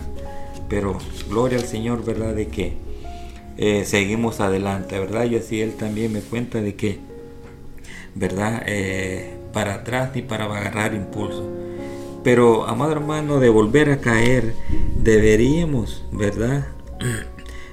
Pero 0.70 0.98
gloria 1.30 1.58
al 1.58 1.66
Señor, 1.66 2.06
¿verdad? 2.06 2.34
De 2.34 2.48
que 2.48 2.74
eh, 3.58 3.84
seguimos 3.86 4.40
adelante, 4.40 4.98
¿verdad? 4.98 5.26
Y 5.26 5.36
así 5.36 5.62
Él 5.62 5.74
también 5.74 6.14
me 6.14 6.22
cuenta 6.22 6.62
de 6.62 6.76
que, 6.76 7.00
¿verdad? 8.16 8.64
Eh, 8.66 9.36
para 9.52 9.76
atrás 9.76 10.12
ni 10.16 10.22
para 10.22 10.46
agarrar 10.46 10.94
impulso. 10.94 11.48
Pero, 12.24 12.68
amado 12.68 12.94
hermano, 12.94 13.40
de 13.40 13.50
volver 13.50 13.90
a 13.90 14.00
caer, 14.00 14.54
deberíamos, 14.96 16.06
¿verdad? 16.12 16.68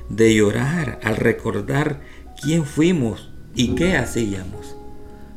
De 0.09 0.35
llorar 0.35 1.01
al 1.03 1.17
recordar 1.17 2.01
quién 2.43 2.65
fuimos 2.65 3.31
y 3.55 3.75
qué 3.75 3.97
hacíamos. 3.97 4.77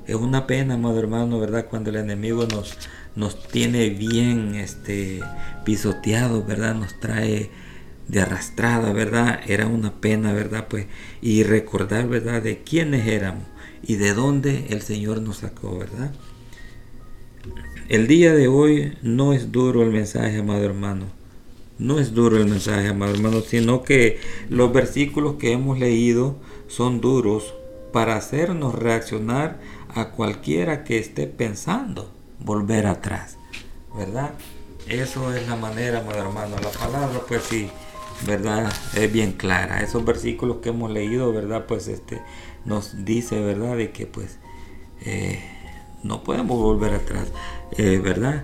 Es 0.07 0.15
una 0.15 0.47
pena, 0.47 0.75
amado 0.75 0.99
hermano, 0.99 1.39
¿verdad? 1.39 1.67
Cuando 1.69 1.89
el 1.89 1.97
enemigo 1.97 2.45
nos, 2.47 2.77
nos 3.15 3.47
tiene 3.47 3.89
bien 3.89 4.55
este, 4.55 5.21
pisoteado, 5.63 6.43
¿verdad? 6.43 6.75
Nos 6.75 6.99
trae 6.99 7.49
de 8.07 8.21
arrastrada, 8.21 8.91
¿verdad? 8.93 9.39
Era 9.47 9.67
una 9.67 9.93
pena, 10.01 10.33
¿verdad? 10.33 10.67
Pues, 10.69 10.87
y 11.21 11.43
recordar, 11.43 12.07
¿verdad? 12.07 12.41
De 12.41 12.63
quiénes 12.63 13.07
éramos 13.07 13.45
y 13.83 13.95
de 13.95 14.13
dónde 14.13 14.67
el 14.69 14.81
Señor 14.81 15.21
nos 15.21 15.37
sacó, 15.37 15.77
¿verdad? 15.77 16.11
El 17.89 18.07
día 18.07 18.33
de 18.33 18.47
hoy 18.47 18.97
no 19.01 19.33
es 19.33 19.51
duro 19.51 19.83
el 19.83 19.91
mensaje, 19.91 20.37
amado 20.37 20.63
hermano. 20.63 21.20
No 21.81 21.97
es 21.97 22.13
duro 22.13 22.37
el 22.37 22.45
mensaje, 22.45 22.89
amado 22.89 23.11
hermano, 23.11 23.41
sino 23.41 23.81
que 23.81 24.19
los 24.49 24.71
versículos 24.71 25.37
que 25.39 25.51
hemos 25.51 25.79
leído 25.79 26.35
son 26.67 27.01
duros 27.01 27.55
para 27.91 28.15
hacernos 28.15 28.75
reaccionar 28.75 29.59
a 29.89 30.11
cualquiera 30.11 30.83
que 30.83 30.99
esté 30.99 31.25
pensando 31.25 32.11
volver 32.37 32.85
atrás, 32.85 33.39
¿verdad? 33.97 34.35
Eso 34.87 35.33
es 35.33 35.47
la 35.47 35.55
manera, 35.55 36.01
amado 36.01 36.19
hermano. 36.19 36.55
La 36.61 36.69
palabra, 36.69 37.19
pues 37.27 37.41
sí, 37.49 37.67
¿verdad? 38.27 38.71
Es 38.93 39.11
bien 39.11 39.31
clara. 39.31 39.81
Esos 39.81 40.05
versículos 40.05 40.57
que 40.57 40.69
hemos 40.69 40.91
leído, 40.91 41.33
¿verdad? 41.33 41.65
Pues 41.65 41.87
este 41.87 42.21
nos 42.63 43.05
dice, 43.05 43.41
¿verdad? 43.41 43.75
De 43.75 43.89
que 43.91 44.05
pues 44.05 44.37
eh, 45.03 45.43
no 46.03 46.23
podemos 46.23 46.59
volver 46.59 46.93
atrás, 46.93 47.29
eh, 47.75 47.97
¿verdad? 47.97 48.43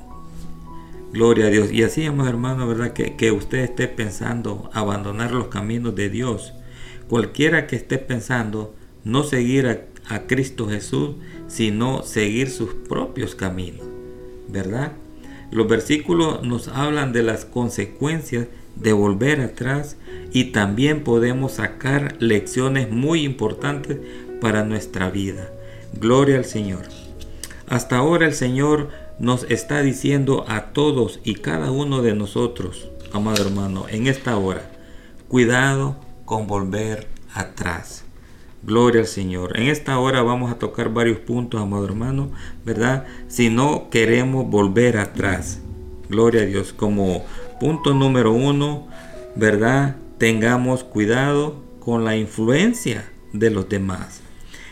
Gloria 1.11 1.47
a 1.47 1.49
Dios. 1.49 1.71
Y 1.71 1.83
así, 1.83 2.05
amado 2.05 2.29
hermano, 2.29 2.67
¿verdad? 2.67 2.93
Que, 2.93 3.15
que, 3.15 3.31
usted 3.31 3.59
esté 3.59 3.87
pensando 3.87 4.69
abandonar 4.73 5.31
los 5.31 5.47
caminos 5.47 5.95
de 5.95 6.09
Dios. 6.09 6.53
Cualquiera 7.07 7.67
que 7.67 7.75
esté 7.75 7.97
pensando 7.97 8.75
no 9.03 9.23
seguir 9.23 9.67
a, 9.67 9.81
a 10.13 10.27
Cristo 10.27 10.67
Jesús, 10.67 11.15
sino 11.47 12.03
seguir 12.03 12.49
sus 12.49 12.73
propios 12.73 13.35
caminos, 13.35 13.85
¿verdad? 14.49 14.91
Los 15.51 15.67
versículos 15.67 16.43
nos 16.43 16.67
hablan 16.67 17.13
de 17.13 17.23
las 17.23 17.45
consecuencias 17.45 18.47
de 18.75 18.93
volver 18.93 19.39
atrás 19.41 19.97
y 20.31 20.45
también 20.45 21.03
podemos 21.03 21.53
sacar 21.53 22.15
lecciones 22.19 22.91
muy 22.91 23.23
importantes 23.23 23.97
para 24.41 24.63
nuestra 24.63 25.09
vida. 25.09 25.49
Gloria 25.93 26.37
al 26.37 26.45
Señor. 26.45 26.83
Hasta 27.67 27.97
ahora 27.97 28.25
el 28.25 28.33
Señor 28.33 28.89
nos 29.19 29.43
está 29.49 29.81
diciendo 29.81 30.45
a 30.47 30.73
todos 30.73 31.19
y 31.23 31.35
cada 31.35 31.71
uno 31.71 32.01
de 32.01 32.13
nosotros, 32.13 32.89
amado 33.11 33.43
hermano, 33.43 33.85
en 33.89 34.07
esta 34.07 34.37
hora, 34.37 34.69
cuidado 35.27 35.97
con 36.25 36.47
volver 36.47 37.07
atrás. 37.33 38.03
Gloria 38.63 39.01
al 39.01 39.07
Señor. 39.07 39.57
En 39.57 39.67
esta 39.67 39.97
hora 39.99 40.23
vamos 40.23 40.51
a 40.51 40.59
tocar 40.59 40.89
varios 40.89 41.19
puntos, 41.19 41.61
amado 41.61 41.85
hermano, 41.85 42.31
¿verdad? 42.65 43.05
Si 43.27 43.49
no 43.49 43.89
queremos 43.89 44.49
volver 44.49 44.97
atrás. 44.97 45.61
Gloria 46.09 46.41
a 46.41 46.45
Dios. 46.45 46.73
Como 46.73 47.23
punto 47.59 47.93
número 47.93 48.31
uno, 48.31 48.87
¿verdad? 49.35 49.95
Tengamos 50.17 50.83
cuidado 50.83 51.63
con 51.79 52.03
la 52.03 52.17
influencia 52.17 53.09
de 53.33 53.51
los 53.51 53.69
demás. 53.69 54.21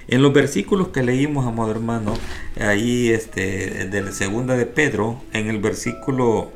En 0.07 0.21
los 0.21 0.33
versículos 0.33 0.89
que 0.89 1.01
leímos, 1.03 1.47
amado 1.47 1.71
hermano, 1.71 2.13
ahí 2.59 3.09
este, 3.09 3.87
de 3.87 4.01
la 4.01 4.11
segunda 4.11 4.55
de 4.55 4.65
Pedro, 4.65 5.21
en 5.33 5.47
el 5.47 5.59
versículo 5.59 6.51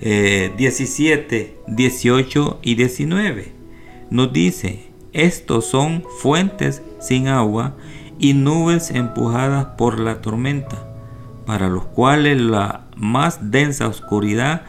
17, 0.00 1.36
eh, 1.36 1.56
18 1.66 2.58
y 2.62 2.74
19, 2.74 3.52
nos 4.10 4.32
dice, 4.32 4.88
estos 5.12 5.66
son 5.66 6.04
fuentes 6.20 6.82
sin 7.00 7.28
agua 7.28 7.74
y 8.18 8.34
nubes 8.34 8.90
empujadas 8.90 9.66
por 9.78 9.98
la 9.98 10.20
tormenta, 10.20 10.86
para 11.46 11.68
los 11.68 11.86
cuales 11.86 12.40
la 12.40 12.86
más 12.94 13.50
densa 13.50 13.88
oscuridad 13.88 14.62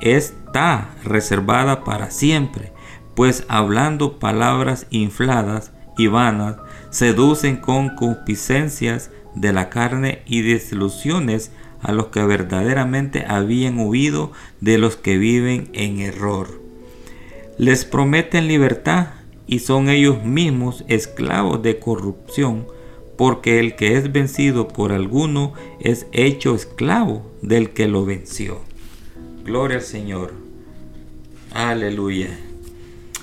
está 0.00 0.90
reservada 1.04 1.84
para 1.84 2.10
siempre, 2.10 2.72
pues 3.14 3.44
hablando 3.48 4.18
palabras 4.18 4.86
infladas 4.90 5.72
y 5.96 6.08
vanas, 6.08 6.56
seducen 6.94 7.56
con 7.56 7.96
concupiscencias 7.96 9.10
de 9.34 9.52
la 9.52 9.68
carne 9.68 10.22
y 10.26 10.42
desilusiones 10.42 11.50
a 11.80 11.90
los 11.90 12.06
que 12.06 12.22
verdaderamente 12.22 13.24
habían 13.26 13.80
huido 13.80 14.30
de 14.60 14.78
los 14.78 14.96
que 14.96 15.18
viven 15.18 15.70
en 15.72 15.98
error. 15.98 16.62
Les 17.58 17.84
prometen 17.84 18.46
libertad 18.46 19.08
y 19.48 19.58
son 19.58 19.88
ellos 19.88 20.22
mismos 20.22 20.84
esclavos 20.86 21.60
de 21.64 21.80
corrupción, 21.80 22.64
porque 23.18 23.58
el 23.58 23.74
que 23.74 23.96
es 23.96 24.12
vencido 24.12 24.68
por 24.68 24.92
alguno 24.92 25.52
es 25.80 26.06
hecho 26.12 26.54
esclavo 26.54 27.28
del 27.42 27.70
que 27.70 27.88
lo 27.88 28.04
venció. 28.04 28.60
Gloria 29.44 29.78
al 29.78 29.82
Señor. 29.82 30.32
Aleluya. 31.52 32.38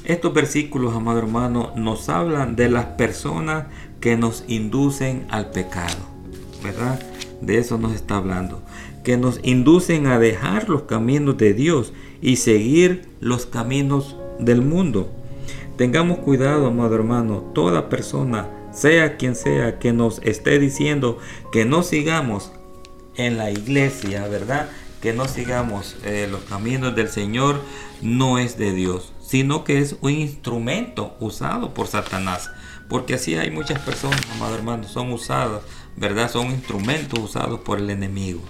Estos 0.03 0.33
versículos, 0.33 0.95
amado 0.95 1.19
hermano, 1.19 1.73
nos 1.75 2.09
hablan 2.09 2.55
de 2.55 2.69
las 2.69 2.85
personas 2.85 3.65
que 3.99 4.17
nos 4.17 4.43
inducen 4.47 5.27
al 5.29 5.51
pecado, 5.51 5.97
¿verdad? 6.63 6.99
De 7.39 7.59
eso 7.59 7.77
nos 7.77 7.93
está 7.93 8.17
hablando. 8.17 8.63
Que 9.03 9.17
nos 9.17 9.39
inducen 9.43 10.07
a 10.07 10.17
dejar 10.17 10.69
los 10.69 10.83
caminos 10.83 11.37
de 11.37 11.53
Dios 11.53 11.93
y 12.19 12.37
seguir 12.37 13.09
los 13.19 13.45
caminos 13.45 14.17
del 14.39 14.63
mundo. 14.63 15.11
Tengamos 15.77 16.19
cuidado, 16.19 16.67
amado 16.67 16.95
hermano, 16.95 17.51
toda 17.53 17.87
persona, 17.87 18.49
sea 18.73 19.17
quien 19.17 19.35
sea, 19.35 19.77
que 19.77 19.93
nos 19.93 20.19
esté 20.23 20.57
diciendo 20.57 21.19
que 21.51 21.63
no 21.63 21.83
sigamos 21.83 22.51
en 23.15 23.37
la 23.37 23.51
iglesia, 23.51 24.27
¿verdad? 24.27 24.67
Que 24.99 25.13
no 25.13 25.27
sigamos 25.27 25.95
eh, 26.03 26.27
los 26.29 26.41
caminos 26.41 26.95
del 26.95 27.09
Señor, 27.09 27.61
no 28.01 28.39
es 28.39 28.57
de 28.57 28.73
Dios 28.73 29.13
sino 29.31 29.63
que 29.63 29.79
es 29.79 29.95
un 30.01 30.11
instrumento 30.11 31.15
usado 31.21 31.73
por 31.73 31.87
Satanás. 31.87 32.51
Porque 32.89 33.13
así 33.13 33.35
hay 33.35 33.49
muchas 33.49 33.79
personas, 33.79 34.19
amado 34.33 34.55
hermano, 34.55 34.83
son 34.89 35.13
usadas, 35.13 35.61
¿verdad? 35.95 36.29
Son 36.29 36.47
instrumentos 36.47 37.17
usados 37.17 37.61
por 37.61 37.79
el 37.79 37.89
enemigo. 37.89 38.41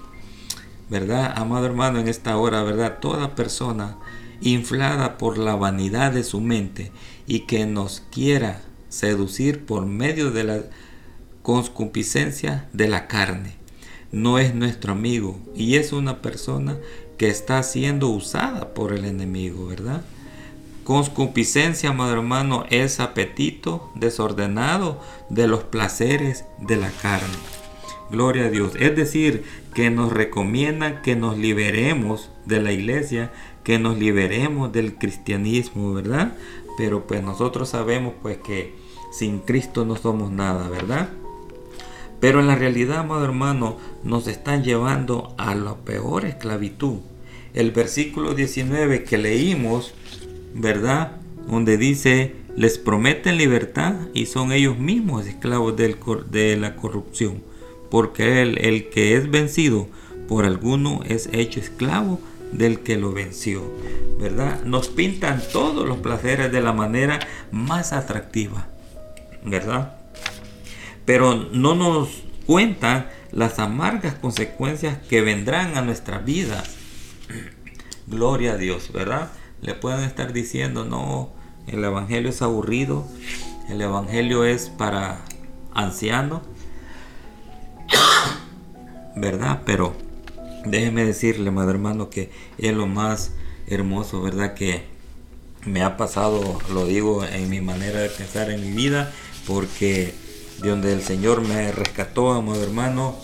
¿Verdad, 0.89 1.33
amado 1.35 1.67
hermano, 1.67 1.99
en 1.99 2.07
esta 2.07 2.35
hora, 2.35 2.63
¿verdad? 2.63 2.97
Toda 2.99 3.35
persona 3.35 3.97
inflada 4.41 5.19
por 5.19 5.37
la 5.37 5.55
vanidad 5.55 6.13
de 6.13 6.23
su 6.23 6.41
mente 6.41 6.91
y 7.27 7.41
que 7.41 7.67
nos 7.67 8.01
quiera 8.11 8.63
seducir 8.89 9.63
por 9.67 9.85
medio 9.85 10.31
de 10.31 10.43
la 10.45 10.61
concupiscencia 11.43 12.67
de 12.73 12.87
la 12.87 13.07
carne. 13.07 13.53
No 14.11 14.39
es 14.39 14.55
nuestro 14.55 14.93
amigo 14.93 15.39
y 15.55 15.75
es 15.75 15.93
una 15.93 16.23
persona 16.23 16.79
que 17.19 17.29
está 17.29 17.61
siendo 17.61 18.09
usada 18.09 18.73
por 18.73 18.93
el 18.93 19.05
enemigo, 19.05 19.67
¿verdad? 19.67 20.01
Conscupiscencia, 20.91 21.91
amado 21.91 22.11
hermano, 22.11 22.65
es 22.69 22.99
apetito 22.99 23.89
desordenado 23.95 24.99
de 25.29 25.47
los 25.47 25.63
placeres 25.63 26.43
de 26.59 26.75
la 26.75 26.91
carne. 26.91 27.29
Gloria 28.09 28.47
a 28.47 28.49
Dios. 28.49 28.73
Es 28.77 28.93
decir, 28.97 29.45
que 29.73 29.89
nos 29.89 30.11
recomiendan 30.11 31.01
que 31.01 31.15
nos 31.15 31.37
liberemos 31.37 32.29
de 32.45 32.61
la 32.61 32.73
iglesia, 32.73 33.31
que 33.63 33.79
nos 33.79 33.97
liberemos 33.99 34.73
del 34.73 34.95
cristianismo, 34.95 35.93
¿verdad? 35.93 36.33
Pero 36.77 37.07
pues 37.07 37.23
nosotros 37.23 37.69
sabemos 37.69 38.15
pues 38.21 38.39
que 38.39 38.75
sin 39.13 39.39
Cristo 39.39 39.85
no 39.85 39.95
somos 39.95 40.29
nada, 40.29 40.67
¿verdad? 40.67 41.07
Pero 42.19 42.41
en 42.41 42.47
la 42.47 42.55
realidad, 42.55 42.97
amado 42.97 43.23
hermano, 43.23 43.77
nos 44.03 44.27
están 44.27 44.65
llevando 44.65 45.35
a 45.37 45.55
la 45.55 45.73
peor 45.73 46.25
esclavitud. 46.25 46.97
El 47.53 47.71
versículo 47.71 48.33
19 48.33 49.05
que 49.05 49.17
leímos 49.17 49.93
¿verdad? 50.53 51.17
Donde 51.47 51.77
dice, 51.77 52.35
les 52.55 52.77
prometen 52.77 53.37
libertad 53.37 53.95
y 54.13 54.25
son 54.25 54.51
ellos 54.51 54.77
mismos 54.77 55.25
esclavos 55.25 55.75
de 55.75 56.57
la 56.57 56.75
corrupción, 56.75 57.43
porque 57.89 58.41
el, 58.41 58.57
el 58.59 58.89
que 58.89 59.15
es 59.15 59.29
vencido 59.29 59.87
por 60.27 60.45
alguno 60.45 61.01
es 61.05 61.29
hecho 61.33 61.59
esclavo 61.59 62.19
del 62.51 62.79
que 62.79 62.97
lo 62.97 63.11
venció, 63.11 63.63
¿verdad? 64.19 64.63
Nos 64.63 64.89
pintan 64.89 65.41
todos 65.51 65.87
los 65.87 65.97
placeres 65.99 66.51
de 66.51 66.61
la 66.61 66.73
manera 66.73 67.19
más 67.51 67.93
atractiva, 67.93 68.67
¿verdad? 69.43 69.95
Pero 71.05 71.35
no 71.35 71.75
nos 71.75 72.23
cuentan 72.45 73.07
las 73.31 73.59
amargas 73.59 74.15
consecuencias 74.15 74.97
que 75.07 75.21
vendrán 75.21 75.77
a 75.77 75.81
nuestra 75.81 76.19
vida. 76.19 76.63
Gloria 78.07 78.53
a 78.53 78.57
Dios, 78.57 78.91
¿verdad? 78.91 79.31
Le 79.61 79.75
pueden 79.75 80.01
estar 80.01 80.33
diciendo, 80.33 80.85
no, 80.85 81.29
el 81.67 81.83
Evangelio 81.83 82.29
es 82.29 82.41
aburrido, 82.41 83.05
el 83.69 83.81
Evangelio 83.81 84.43
es 84.43 84.69
para 84.69 85.21
ancianos, 85.73 86.41
¿verdad? 89.15 89.61
Pero 89.65 89.93
déjeme 90.65 91.05
decirle, 91.05 91.51
madre 91.51 91.71
hermano, 91.73 92.09
que 92.09 92.31
es 92.57 92.73
lo 92.73 92.87
más 92.87 93.33
hermoso, 93.67 94.21
¿verdad? 94.21 94.53
Que 94.53 94.83
me 95.65 95.83
ha 95.83 95.95
pasado, 95.95 96.59
lo 96.73 96.85
digo 96.85 97.23
en 97.23 97.49
mi 97.49 97.61
manera 97.61 97.99
de 97.99 98.09
pensar 98.09 98.49
en 98.49 98.61
mi 98.61 98.71
vida, 98.71 99.11
porque 99.47 100.13
de 100.61 100.69
donde 100.69 100.93
el 100.93 101.01
Señor 101.01 101.41
me 101.41 101.71
rescató, 101.71 102.31
amado 102.31 102.63
hermano, 102.63 103.15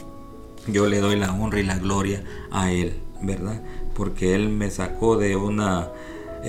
yo 0.67 0.87
le 0.87 0.99
doy 0.99 1.15
la 1.15 1.33
honra 1.33 1.59
y 1.59 1.63
la 1.63 1.77
gloria 1.77 2.23
a 2.51 2.71
Él, 2.71 2.93
¿verdad? 3.21 3.61
Porque 3.95 4.35
Él 4.35 4.49
me 4.49 4.69
sacó 4.69 5.17
de 5.17 5.35
una 5.35 5.89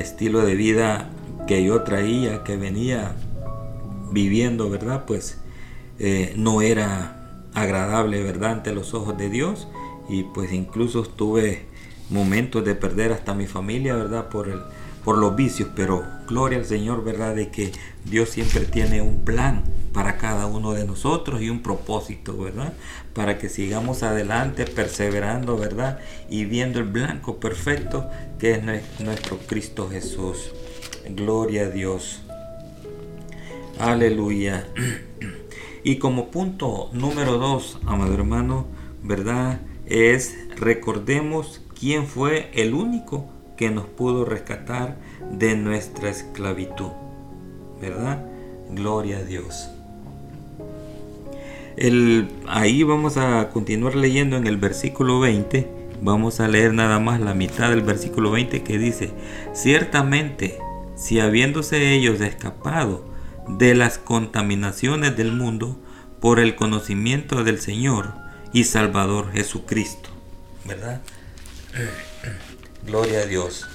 estilo 0.01 0.45
de 0.45 0.55
vida 0.55 1.11
que 1.47 1.65
yo 1.65 1.83
traía, 1.83 2.45
que 2.45 2.57
venía 2.57 3.13
viviendo, 4.13 4.71
¿verdad? 4.71 5.05
Pues 5.07 5.39
eh, 5.99 6.35
no 6.37 6.63
era 6.63 7.43
agradable, 7.55 8.23
¿verdad? 8.23 8.53
Ante 8.53 8.73
los 8.73 8.95
ojos 8.95 9.17
de 9.17 9.31
Dios. 9.31 9.69
Y 10.09 10.23
pues 10.23 10.53
incluso 10.53 11.03
tuve 11.03 11.67
momentos 12.11 12.65
de 12.65 12.75
perder 12.75 13.13
hasta 13.13 13.35
mi 13.35 13.47
familia, 13.47 13.95
¿verdad? 13.95 14.29
Por, 14.29 14.49
el, 14.49 14.61
por 15.09 15.17
los 15.17 15.35
vicios. 15.35 15.71
Pero 15.75 16.05
gloria 16.27 16.59
al 16.59 16.67
Señor, 16.67 17.03
¿verdad? 17.03 17.35
De 17.35 17.49
que 17.49 17.73
Dios 18.05 18.29
siempre 18.29 18.67
tiene 18.67 19.01
un 19.01 19.25
plan 19.25 19.65
para 19.95 20.19
cada 20.19 20.45
uno 20.45 20.75
de 20.75 20.85
nosotros 20.85 21.41
y 21.41 21.49
un 21.49 21.63
propósito, 21.63 22.37
¿verdad? 22.37 22.75
Para 23.15 23.39
que 23.39 23.49
sigamos 23.49 24.03
adelante, 24.03 24.67
perseverando, 24.67 25.57
¿verdad? 25.57 25.99
Y 26.29 26.45
viendo 26.45 26.79
el 26.79 26.85
blanco 26.85 27.41
perfecto 27.41 28.07
que 28.39 28.51
es 28.51 29.01
nuestro 29.01 29.39
Cristo 29.47 29.89
Jesús. 29.89 30.53
Gloria 31.09 31.63
a 31.63 31.71
Dios. 31.71 32.21
Aleluya. 33.81 34.69
Y 35.85 35.97
como 35.97 36.31
punto 36.31 36.91
número 36.93 37.39
dos, 37.39 37.79
amado 37.87 38.13
hermano, 38.13 38.67
¿verdad? 39.03 39.63
Es 39.87 40.37
recordemos 40.57 41.63
quién 41.81 42.07
fue 42.07 42.51
el 42.53 42.75
único 42.75 43.38
que 43.59 43.71
nos 43.71 43.85
pudo 43.85 44.25
rescatar 44.25 44.97
de 45.31 45.55
nuestra 45.57 46.09
esclavitud. 46.09 46.93
¿Verdad? 47.81 48.25
Gloria 48.71 49.19
a 49.19 49.23
Dios 49.23 49.69
ahí 52.49 52.83
vamos 52.83 53.17
a 53.17 53.51
continuar 53.51 53.95
leyendo 53.95 54.37
en 54.37 54.47
el 54.47 54.57
versículo 54.57 55.21
20. 55.21 55.69
Vamos 56.01 56.41
a 56.41 56.49
leer 56.49 56.75
nada 56.75 56.99
más 56.99 57.21
la 57.21 57.35
mitad 57.35 57.71
del 57.71 57.83
versículo 57.83 58.31
20 58.33 58.63
que 58.63 58.79
dice, 58.79 59.13
ciertamente, 59.53 60.59
si 60.97 61.21
habiéndose 61.21 61.95
ellos 61.95 62.21
escapado 62.21 63.05
de 63.49 63.75
las 63.75 63.99
contaminaciones 63.99 65.17
del 65.17 65.33
mundo 65.33 65.79
por 66.21 66.41
el 66.41 66.57
conocimiento 66.57 67.45
del 67.45 67.61
Señor 67.61 68.13
y 68.53 68.65
Salvador 68.65 69.33
Jesucristo, 69.33 70.11
¿verdad? 70.65 71.01
Gloria 72.89 73.21
a 73.21 73.27
Dios. 73.27 73.67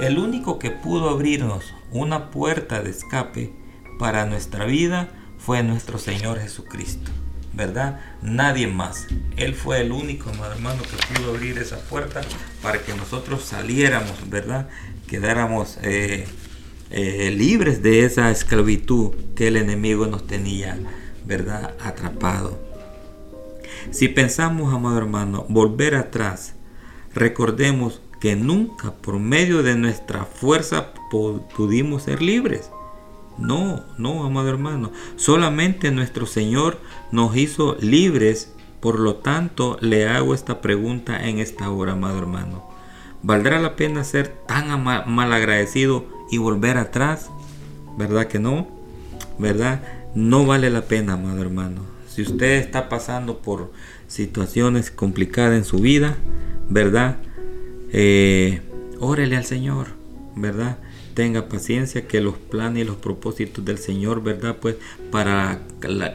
El 0.00 0.18
único 0.18 0.58
que 0.58 0.72
pudo 0.72 1.10
abrirnos 1.10 1.72
una 1.92 2.32
puerta 2.32 2.82
de 2.82 2.90
escape 2.90 3.52
para 4.00 4.26
nuestra 4.26 4.64
vida 4.64 5.10
fue 5.38 5.62
nuestro 5.62 5.96
Señor 5.96 6.40
Jesucristo. 6.40 7.12
¿Verdad? 7.52 8.00
Nadie 8.20 8.66
más. 8.66 9.06
Él 9.36 9.54
fue 9.54 9.82
el 9.82 9.92
único, 9.92 10.28
hermano, 10.44 10.82
que 10.82 11.14
pudo 11.14 11.30
abrir 11.30 11.58
esa 11.58 11.78
puerta 11.78 12.20
para 12.62 12.82
que 12.82 12.94
nosotros 12.94 13.44
saliéramos, 13.44 14.28
¿verdad? 14.28 14.68
Quedáramos 15.06 15.78
eh, 15.82 16.26
eh, 16.90 17.30
libres 17.30 17.80
de 17.80 18.04
esa 18.04 18.32
esclavitud 18.32 19.14
que 19.36 19.46
el 19.46 19.56
enemigo 19.56 20.08
nos 20.08 20.26
tenía, 20.26 20.76
¿verdad? 21.24 21.74
Atrapado. 21.80 22.58
Si 23.92 24.08
pensamos, 24.08 24.74
amado 24.74 24.98
hermano, 24.98 25.46
volver 25.48 25.94
atrás, 25.94 26.54
recordemos 27.14 28.00
que 28.20 28.36
nunca 28.36 28.92
por 28.92 29.18
medio 29.18 29.62
de 29.62 29.74
nuestra 29.74 30.24
fuerza 30.24 30.92
pudimos 31.56 32.02
ser 32.02 32.20
libres. 32.22 32.70
No, 33.38 33.82
no, 33.96 34.24
amado 34.24 34.48
hermano. 34.50 34.92
Solamente 35.16 35.90
nuestro 35.90 36.26
Señor 36.26 36.78
nos 37.10 37.36
hizo 37.36 37.76
libres. 37.80 38.52
Por 38.80 38.98
lo 38.98 39.16
tanto, 39.16 39.76
le 39.80 40.08
hago 40.08 40.34
esta 40.34 40.60
pregunta 40.60 41.26
en 41.28 41.38
esta 41.38 41.70
hora, 41.70 41.92
amado 41.92 42.18
hermano. 42.18 42.68
¿Valdrá 43.22 43.58
la 43.58 43.76
pena 43.76 44.04
ser 44.04 44.28
tan 44.46 44.82
mal 44.82 45.32
agradecido 45.32 46.06
y 46.30 46.38
volver 46.38 46.78
atrás? 46.78 47.30
¿Verdad 47.98 48.26
que 48.26 48.38
no? 48.38 48.68
¿Verdad? 49.38 49.82
No 50.14 50.46
vale 50.46 50.70
la 50.70 50.82
pena, 50.82 51.14
amado 51.14 51.40
hermano. 51.42 51.82
Si 52.08 52.22
usted 52.22 52.58
está 52.58 52.88
pasando 52.88 53.38
por 53.38 53.70
situaciones 54.10 54.90
complicadas 54.90 55.56
en 55.56 55.64
su 55.64 55.78
vida, 55.78 56.16
¿verdad? 56.68 57.18
Eh, 57.92 58.60
órele 58.98 59.36
al 59.36 59.44
Señor, 59.44 59.86
¿verdad? 60.34 60.78
Tenga 61.14 61.48
paciencia 61.48 62.08
que 62.08 62.20
los 62.20 62.34
planes 62.36 62.82
y 62.82 62.86
los 62.86 62.96
propósitos 62.96 63.64
del 63.64 63.78
Señor, 63.78 64.22
¿verdad? 64.22 64.56
Pues 64.60 64.76
para 65.12 65.60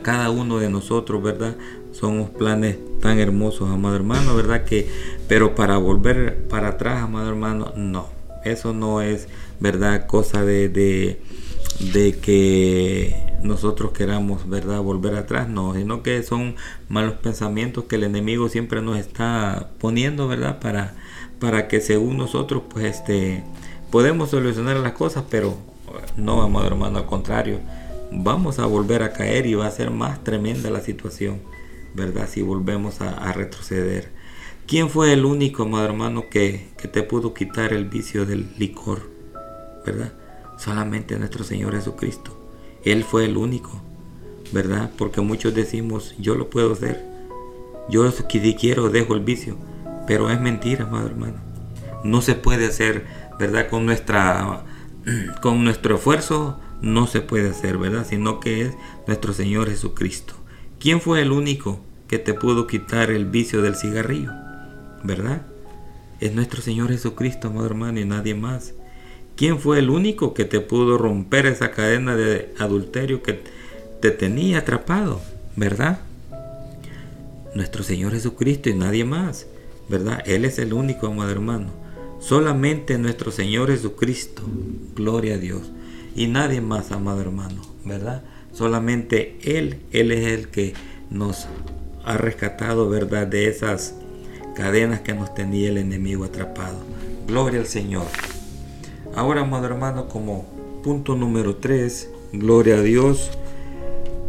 cada 0.02 0.30
uno 0.30 0.60
de 0.60 0.70
nosotros, 0.70 1.24
¿verdad? 1.24 1.56
Somos 1.94 2.30
planes 2.32 2.78
tan 3.00 3.20
hermosos, 3.20 3.70
amado 3.70 3.96
hermano, 3.96 4.36
¿verdad? 4.36 4.66
Que, 4.66 4.90
pero 5.30 5.56
para 5.56 5.78
volver 5.78 6.44
para 6.50 6.70
atrás, 6.70 7.02
amado 7.02 7.30
hermano, 7.30 7.72
no. 7.78 8.10
Eso 8.44 8.74
no 8.74 9.02
es, 9.02 9.30
¿verdad? 9.62 10.06
Cosa 10.06 10.44
de, 10.44 10.68
de, 10.68 11.22
de 11.94 12.18
que 12.18 13.25
nosotros 13.46 13.92
queramos, 13.92 14.50
¿verdad? 14.50 14.82
Volver 14.82 15.16
atrás, 15.16 15.48
no, 15.48 15.74
sino 15.74 16.04
que 16.04 16.24
son 16.24 16.56
malos 16.90 17.14
pensamientos 17.16 17.86
que 17.86 17.96
el 17.96 18.04
enemigo 18.04 18.50
siempre 18.50 18.82
nos 18.82 18.98
está 18.98 19.70
poniendo, 19.80 20.28
¿verdad? 20.28 20.60
Para 20.60 20.96
para 21.40 21.68
que 21.68 21.82
según 21.82 22.18
nosotros 22.18 22.64
pues 22.70 22.86
este 22.86 23.44
podemos 23.92 24.30
solucionar 24.30 24.78
las 24.78 24.94
cosas 24.94 25.26
pero 25.30 25.58
no 26.18 26.38
vamos 26.38 26.66
hermano 26.66 26.98
al 26.98 27.06
contrario 27.06 27.60
vamos 28.12 28.60
a 28.60 28.66
volver 28.66 29.04
a 29.04 29.14
caer 29.14 29.46
y 29.46 29.56
va 29.56 29.68
a 29.68 29.72
ser 29.72 29.92
más 29.92 30.24
tremenda 30.24 30.70
la 30.70 30.82
situación 30.82 31.42
verdad 31.94 32.28
si 32.30 32.42
volvemos 32.42 33.02
a, 33.02 33.32
retroceder 33.34 34.12
quién 34.68 34.90
fue 34.90 35.14
el 35.14 35.26
único 35.26 35.64
amado 35.64 35.86
hermano 35.86 36.30
que, 36.30 36.70
que 36.78 36.88
te 36.88 37.04
pudo 37.04 37.34
quitar 37.34 37.74
el 37.74 37.86
vicio 37.86 38.26
del 38.26 38.50
licor 38.58 39.10
verdad 39.86 40.14
solamente 40.58 41.18
nuestro 41.20 41.44
señor 41.44 41.76
jesucristo 41.76 42.35
él 42.86 43.04
fue 43.04 43.26
el 43.26 43.38
único 43.38 43.82
verdad 44.54 44.92
porque 44.98 45.22
muchos 45.22 45.54
decimos 45.54 46.16
yo 46.18 46.36
lo 46.36 46.50
puedo 46.50 46.74
hacer 46.74 47.04
yo 47.90 48.10
si 48.12 48.24
quiero 48.56 48.90
dejo 48.90 49.14
el 49.14 49.20
vicio 49.22 49.58
pero 50.08 50.30
es 50.30 50.40
mentira, 50.40 50.86
amado 50.86 51.08
hermano. 51.08 51.38
No 52.04 52.22
se 52.22 52.36
puede 52.36 52.68
hacer, 52.68 53.06
¿verdad? 53.40 53.70
Con, 53.70 53.86
nuestra, 53.86 54.64
con 55.42 55.64
nuestro 55.64 55.96
esfuerzo 55.96 56.60
no 56.82 57.08
se 57.08 57.22
puede 57.22 57.50
hacer, 57.50 57.78
¿verdad? 57.78 58.06
Sino 58.08 58.40
que 58.40 58.62
es 58.62 58.76
nuestro 59.08 59.34
Señor 59.34 59.70
Jesucristo. 59.70 60.36
¿Quién 60.80 61.02
fue 61.02 61.22
el 61.22 61.32
único 61.32 61.80
que 62.08 62.20
te 62.20 62.34
pudo 62.34 62.68
quitar 62.68 63.10
el 63.10 63.26
vicio 63.26 63.62
del 63.62 63.76
cigarrillo? 63.76 64.32
¿Verdad? 65.04 65.46
Es 66.20 66.34
nuestro 66.34 66.62
Señor 66.62 66.90
Jesucristo, 66.90 67.48
amado 67.48 67.66
hermano, 67.66 68.00
y 68.00 68.06
nadie 68.06 68.36
más. 68.36 68.74
¿Quién 69.36 69.60
fue 69.60 69.80
el 69.80 69.90
único 69.90 70.34
que 70.34 70.46
te 70.46 70.62
pudo 70.62 70.98
romper 70.98 71.46
esa 71.46 71.72
cadena 71.72 72.16
de 72.16 72.54
adulterio 72.58 73.22
que 73.22 73.42
te 74.00 74.12
tenía 74.12 74.60
atrapado? 74.60 75.22
¿Verdad? 75.56 76.00
Nuestro 77.54 77.84
Señor 77.84 78.14
Jesucristo 78.14 78.70
y 78.70 78.74
nadie 78.74 79.06
más. 79.06 79.48
¿verdad? 79.90 80.24
Él 80.26 80.46
es 80.46 80.60
el 80.60 80.74
único, 80.74 81.08
amado 81.08 81.32
hermano. 81.32 81.68
Solamente 82.20 82.98
nuestro 82.98 83.32
Señor 83.32 83.70
Jesucristo, 83.70 84.42
gloria 84.96 85.36
a 85.36 85.38
Dios. 85.38 85.72
Y 86.16 86.28
nadie 86.28 86.62
más, 86.62 86.92
amado 86.92 87.22
hermano, 87.22 87.62
¿verdad? 87.84 88.24
Solamente 88.52 89.38
Él, 89.44 89.82
Él 89.92 90.12
es 90.12 90.26
el 90.28 90.48
que 90.48 90.74
nos 91.10 91.48
ha 92.04 92.18
rescatado, 92.18 92.90
¿verdad? 92.90 93.28
De 93.28 93.48
esas 93.48 93.96
cadenas 94.56 95.02
que 95.02 95.14
nos 95.14 95.36
tenía 95.36 95.70
el 95.70 95.78
enemigo 95.78 96.24
atrapado. 96.24 96.78
Gloria 97.28 97.60
al 97.60 97.68
Señor. 97.68 98.06
Ahora, 99.16 99.42
amado 99.42 99.66
hermano, 99.68 100.10
como 100.10 100.46
punto 100.84 101.16
número 101.16 101.56
3, 101.56 102.10
gloria 102.34 102.76
a 102.76 102.82
Dios. 102.82 103.32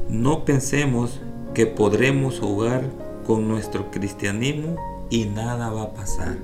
No 0.09 0.45
pensemos 0.45 1.21
que 1.55 1.67
podremos 1.67 2.39
jugar 2.39 2.89
con 3.27 3.49
nuestro 3.49 3.91
cristianismo 3.91 4.77
y 5.11 5.25
nada 5.25 5.71
va 5.71 5.83
a 5.83 5.95
pasar. 5.95 6.37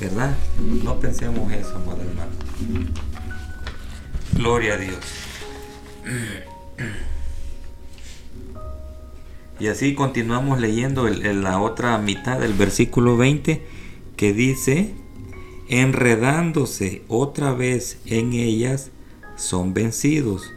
¿Verdad? 0.00 0.36
No 0.82 0.98
pensemos 0.98 1.52
eso, 1.52 1.76
amado 1.76 2.02
hermano. 2.02 2.32
Gloria 4.32 4.74
a 4.74 4.76
Dios. 4.78 4.98
Y 9.60 9.68
así 9.68 9.94
continuamos 9.94 10.60
leyendo 10.60 11.06
en 11.06 11.42
la 11.42 11.60
otra 11.60 11.98
mitad 11.98 12.40
del 12.40 12.54
versículo 12.54 13.16
20 13.16 13.64
que 14.16 14.32
dice, 14.32 14.94
enredándose 15.68 17.02
otra 17.08 17.52
vez 17.52 17.98
en 18.06 18.32
ellas, 18.32 18.90
son 19.36 19.74
vencidos. 19.74 20.52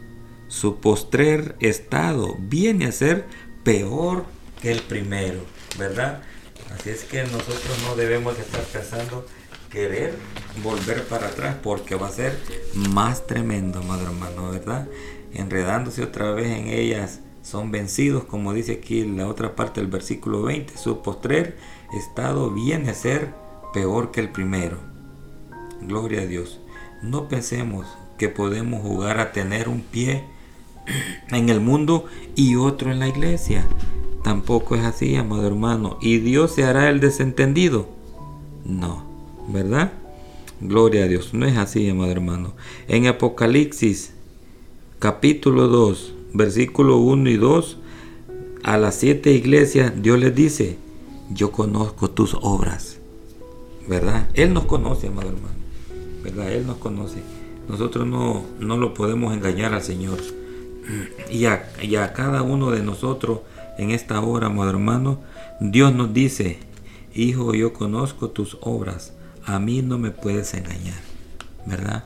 Su 0.48 0.80
postrer 0.80 1.56
estado 1.60 2.36
viene 2.38 2.86
a 2.86 2.92
ser 2.92 3.26
peor 3.64 4.24
que 4.60 4.72
el 4.72 4.80
primero, 4.80 5.40
¿verdad? 5.78 6.22
Así 6.74 6.90
es 6.90 7.04
que 7.04 7.22
nosotros 7.24 7.78
no 7.86 7.96
debemos 7.96 8.38
estar 8.38 8.62
pensando 8.64 9.26
querer 9.70 10.14
volver 10.62 11.04
para 11.04 11.28
atrás 11.28 11.56
porque 11.62 11.94
va 11.94 12.08
a 12.08 12.12
ser 12.12 12.38
más 12.74 13.26
tremendo, 13.26 13.80
amado 13.80 14.02
hermano, 14.04 14.50
¿verdad? 14.50 14.86
Enredándose 15.32 16.02
otra 16.02 16.32
vez 16.32 16.48
en 16.48 16.68
ellas 16.68 17.20
son 17.42 17.70
vencidos, 17.70 18.24
como 18.24 18.52
dice 18.52 18.72
aquí 18.72 19.04
la 19.04 19.26
otra 19.26 19.56
parte 19.56 19.80
del 19.80 19.90
versículo 19.90 20.42
20. 20.42 20.76
Su 20.76 21.02
postrer 21.02 21.56
estado 21.98 22.50
viene 22.50 22.90
a 22.90 22.94
ser 22.94 23.34
peor 23.72 24.10
que 24.10 24.20
el 24.20 24.30
primero. 24.30 24.78
Gloria 25.86 26.22
a 26.22 26.26
Dios. 26.26 26.60
No 27.02 27.28
pensemos 27.28 27.86
que 28.18 28.28
podemos 28.28 28.82
jugar 28.82 29.18
a 29.18 29.32
tener 29.32 29.68
un 29.68 29.80
pie 29.80 30.24
en 31.30 31.48
el 31.48 31.60
mundo 31.60 32.06
y 32.36 32.56
otro 32.56 32.92
en 32.92 33.00
la 33.00 33.08
iglesia. 33.08 33.66
Tampoco 34.22 34.76
es 34.76 34.84
así, 34.84 35.16
amado 35.16 35.46
hermano. 35.46 35.98
¿Y 36.00 36.18
Dios 36.18 36.54
se 36.54 36.64
hará 36.64 36.88
el 36.88 37.00
desentendido? 37.00 37.88
No, 38.64 39.04
¿verdad? 39.48 39.92
Gloria 40.60 41.04
a 41.04 41.08
Dios. 41.08 41.34
No 41.34 41.46
es 41.46 41.56
así, 41.56 41.88
amado 41.88 42.12
hermano. 42.12 42.52
En 42.86 43.08
Apocalipsis 43.08 44.14
capítulo 45.00 45.66
2, 45.66 46.14
versículo 46.34 46.98
1 46.98 47.30
y 47.30 47.36
2, 47.36 47.78
a 48.62 48.78
las 48.78 48.94
siete 48.94 49.32
iglesias 49.32 49.92
Dios 50.00 50.20
les 50.20 50.32
dice, 50.32 50.78
yo 51.30 51.50
conozco 51.50 52.10
tus 52.10 52.36
obras. 52.40 52.98
¿Verdad? 53.88 54.28
Él 54.34 54.54
nos 54.54 54.66
conoce, 54.66 55.08
amado 55.08 55.30
hermano. 55.30 55.61
Él 56.24 56.66
nos 56.66 56.78
conoce. 56.78 57.22
Nosotros 57.68 58.06
no, 58.06 58.44
no 58.58 58.76
lo 58.76 58.94
podemos 58.94 59.32
engañar 59.34 59.74
al 59.74 59.82
Señor. 59.82 60.18
Y 61.30 61.46
a, 61.46 61.68
y 61.80 61.92
cada 62.14 62.42
uno 62.42 62.70
de 62.70 62.82
nosotros 62.82 63.40
en 63.78 63.90
esta 63.90 64.20
hora, 64.20 64.48
amado 64.48 64.70
hermano, 64.70 65.20
Dios 65.60 65.94
nos 65.94 66.12
dice, 66.12 66.58
hijo, 67.14 67.54
yo 67.54 67.72
conozco 67.72 68.30
tus 68.30 68.58
obras, 68.60 69.14
a 69.44 69.58
mí 69.58 69.82
no 69.82 69.98
me 69.98 70.10
puedes 70.10 70.54
engañar, 70.54 71.00
¿verdad? 71.66 72.04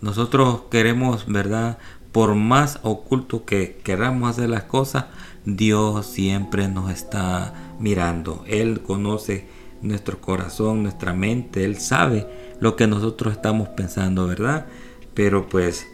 Nosotros 0.00 0.62
queremos, 0.70 1.26
¿verdad? 1.26 1.78
Por 2.10 2.34
más 2.34 2.80
oculto 2.82 3.44
que 3.44 3.78
queramos 3.82 4.30
hacer 4.30 4.50
las 4.50 4.64
cosas, 4.64 5.06
Dios 5.44 6.06
siempre 6.06 6.68
nos 6.68 6.90
está 6.90 7.74
mirando. 7.78 8.44
Él 8.46 8.82
conoce 8.82 9.46
nuestro 9.80 10.20
corazón, 10.20 10.82
nuestra 10.82 11.12
mente, 11.14 11.64
Él 11.64 11.78
sabe 11.78 12.26
lo 12.62 12.76
que 12.76 12.86
nosotros 12.86 13.34
estamos 13.34 13.70
pensando, 13.70 14.28
¿verdad? 14.28 14.66
Pero 15.14 15.48
pues 15.48 15.84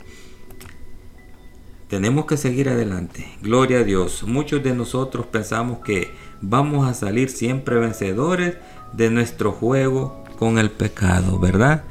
tenemos 1.88 2.26
que 2.26 2.36
seguir 2.36 2.68
adelante. 2.68 3.26
Gloria 3.40 3.78
a 3.78 3.84
Dios. 3.84 4.24
Muchos 4.24 4.62
de 4.62 4.74
nosotros 4.74 5.24
pensamos 5.24 5.78
que 5.78 6.10
vamos 6.42 6.86
a 6.86 6.92
salir 6.92 7.30
siempre 7.30 7.76
vencedores 7.76 8.58
de 8.92 9.08
nuestro 9.08 9.52
juego 9.52 10.22
con 10.38 10.58
el 10.58 10.70
pecado, 10.70 11.38
¿verdad? 11.38 11.84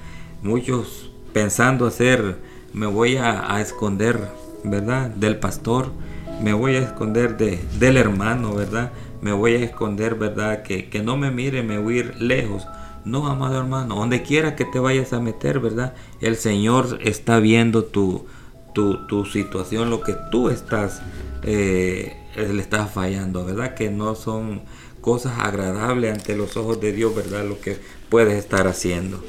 muchos 0.43 1.09
pensando 1.33 1.87
hacer, 1.87 2.37
me 2.71 2.85
voy 2.85 3.17
a, 3.17 3.59
esconder, 3.59 4.29
¿verdad? 4.63 5.09
Del 5.09 5.37
pastor, 5.37 5.91
me 6.39 6.53
voy 6.53 6.75
a 6.75 6.83
esconder 6.83 7.35
de, 7.35 7.59
del 7.79 7.97
hermano, 7.97 8.53
¿verdad? 8.53 8.91
Me 9.21 9.31
voy 9.31 9.55
a 9.55 9.63
esconder, 9.63 10.13
¿verdad? 10.13 10.61
Que, 10.61 10.87
que 10.87 11.01
no 11.01 11.17
me 11.17 11.31
mire, 11.31 11.63
me 11.63 11.79
voy 11.79 11.95
a 11.95 11.99
ir 12.01 12.21
lejos. 12.21 12.67
No, 13.07 13.27
amado 13.27 13.57
hermano, 13.57 13.95
donde 13.95 14.21
quiera 14.21 14.57
que 14.57 14.65
te 14.65 14.79
vayas 14.79 15.13
a 15.13 15.21
meter, 15.21 15.61
¿verdad? 15.61 15.93
El 16.19 16.35
Señor 16.35 16.99
está 17.01 17.39
viendo 17.39 17.85
tu, 17.85 18.25
tu, 18.73 19.07
tu 19.07 19.25
situación, 19.25 19.89
lo 19.89 20.01
que 20.01 20.13
tú 20.29 20.49
estás, 20.49 21.01
eh, 21.43 22.17
le 22.35 22.61
estás 22.61 22.91
fallando, 22.91 23.45
¿verdad? 23.45 23.75
Que 23.75 23.89
no 23.89 24.13
son 24.13 24.61
cosas 24.99 25.39
agradables 25.39 26.11
ante 26.11 26.35
los 26.35 26.57
ojos 26.57 26.81
de 26.81 26.91
Dios, 26.91 27.15
¿verdad? 27.15 27.45
Lo 27.45 27.61
que 27.61 27.77
puedes 28.09 28.33
estar 28.33 28.67
haciendo. 28.67 29.23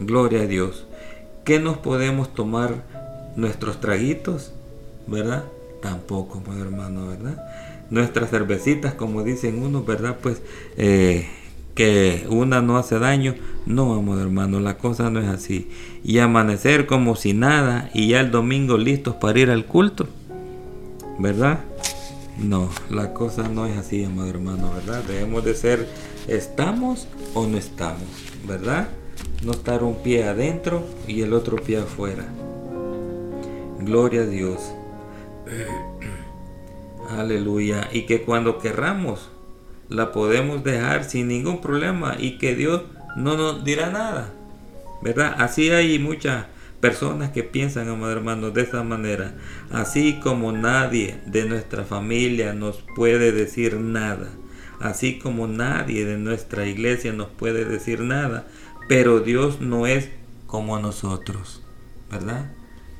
Gloria 0.00 0.42
a 0.42 0.46
Dios. 0.46 0.86
¿Qué 1.44 1.60
nos 1.60 1.76
podemos 1.76 2.32
tomar 2.32 2.82
nuestros 3.36 3.78
traguitos? 3.78 4.52
¿Verdad? 5.06 5.44
Tampoco, 5.82 6.38
amado 6.38 6.62
hermano, 6.62 7.08
¿verdad? 7.08 7.44
Nuestras 7.90 8.30
cervecitas, 8.30 8.94
como 8.94 9.22
dicen 9.22 9.62
unos, 9.62 9.84
¿verdad? 9.84 10.16
Pues 10.22 10.40
eh, 10.78 11.28
que 11.78 12.26
una 12.28 12.60
no 12.60 12.76
hace 12.76 12.98
daño. 12.98 13.36
No, 13.64 13.94
amor 13.94 14.18
hermano, 14.18 14.58
la 14.58 14.78
cosa 14.78 15.10
no 15.10 15.20
es 15.20 15.28
así. 15.28 15.68
Y 16.02 16.18
amanecer 16.18 16.86
como 16.86 17.14
si 17.14 17.34
nada 17.34 17.88
y 17.94 18.08
ya 18.08 18.20
el 18.20 18.32
domingo 18.32 18.76
listos 18.76 19.14
para 19.14 19.38
ir 19.38 19.48
al 19.48 19.64
culto. 19.64 20.08
¿Verdad? 21.20 21.60
No, 22.36 22.68
la 22.90 23.14
cosa 23.14 23.48
no 23.48 23.64
es 23.66 23.76
así, 23.76 24.02
amado 24.02 24.28
hermano, 24.28 24.72
¿verdad? 24.74 25.04
Debemos 25.04 25.44
de 25.44 25.54
ser, 25.54 25.88
¿estamos 26.26 27.06
o 27.34 27.46
no 27.46 27.56
estamos? 27.56 28.02
¿Verdad? 28.44 28.88
No 29.44 29.52
estar 29.52 29.84
un 29.84 30.02
pie 30.02 30.24
adentro 30.24 30.84
y 31.06 31.22
el 31.22 31.32
otro 31.32 31.62
pie 31.62 31.78
afuera. 31.78 32.26
Gloria 33.78 34.22
a 34.22 34.26
Dios. 34.26 34.58
Aleluya. 37.16 37.88
Y 37.92 38.02
que 38.02 38.22
cuando 38.22 38.58
querramos 38.58 39.30
la 39.88 40.12
podemos 40.12 40.64
dejar 40.64 41.04
sin 41.04 41.28
ningún 41.28 41.60
problema 41.60 42.16
y 42.18 42.38
que 42.38 42.54
Dios 42.54 42.82
no 43.16 43.36
nos 43.36 43.64
dirá 43.64 43.90
nada. 43.90 44.32
¿Verdad? 45.02 45.34
Así 45.38 45.70
hay 45.70 45.98
muchas 45.98 46.46
personas 46.80 47.30
que 47.30 47.42
piensan, 47.42 47.88
amados 47.88 48.16
hermanos, 48.16 48.54
de 48.54 48.62
esa 48.62 48.82
manera. 48.82 49.34
Así 49.70 50.20
como 50.20 50.52
nadie 50.52 51.20
de 51.26 51.44
nuestra 51.44 51.84
familia 51.84 52.52
nos 52.52 52.82
puede 52.94 53.32
decir 53.32 53.76
nada. 53.76 54.28
Así 54.80 55.18
como 55.18 55.46
nadie 55.46 56.04
de 56.04 56.18
nuestra 56.18 56.66
iglesia 56.66 57.12
nos 57.12 57.28
puede 57.28 57.64
decir 57.64 58.00
nada. 58.00 58.46
Pero 58.88 59.20
Dios 59.20 59.60
no 59.60 59.86
es 59.86 60.08
como 60.46 60.78
nosotros. 60.78 61.62
¿Verdad? 62.10 62.50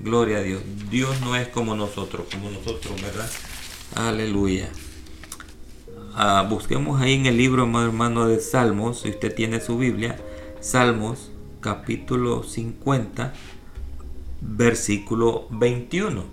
Gloria 0.01 0.38
a 0.38 0.42
Dios. 0.42 0.62
Dios 0.90 1.20
no 1.20 1.35
es 1.35 1.48
como 1.48 1.74
nosotros, 1.74 2.27
como 2.33 2.51
nosotros, 2.51 3.01
¿verdad? 3.03 3.29
Aleluya. 3.94 4.68
Ah, 6.21 6.45
busquemos 6.51 7.01
ahí 7.01 7.15
en 7.15 7.27
el 7.27 7.37
libro, 7.37 7.63
hermano, 7.63 8.27
de 8.27 8.41
Salmos, 8.41 9.03
si 9.03 9.11
usted 9.11 9.33
tiene 9.33 9.61
su 9.61 9.79
Biblia, 9.79 10.19
Salmos 10.59 11.31
capítulo 11.61 12.43
50, 12.43 13.33
versículo 14.41 15.47
21. 15.51 16.25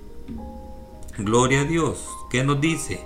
Gloria 1.20 1.62
a 1.62 1.66
Dios. 1.66 2.04
¿Qué 2.32 2.44
nos 2.44 2.60
dice? 2.60 3.02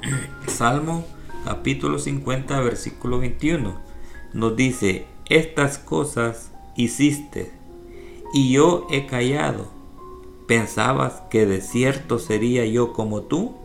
Salmo 0.46 1.04
capítulo 1.44 1.98
50, 1.98 2.58
versículo 2.60 3.18
21. 3.18 3.74
Nos 4.32 4.56
dice, 4.56 5.04
estas 5.26 5.76
cosas 5.76 6.50
hiciste 6.76 7.52
y 8.32 8.50
yo 8.50 8.86
he 8.90 9.04
callado. 9.04 9.68
¿Pensabas 10.48 11.20
que 11.28 11.44
de 11.44 11.60
cierto 11.60 12.18
sería 12.18 12.64
yo 12.64 12.94
como 12.94 13.20
tú? 13.20 13.59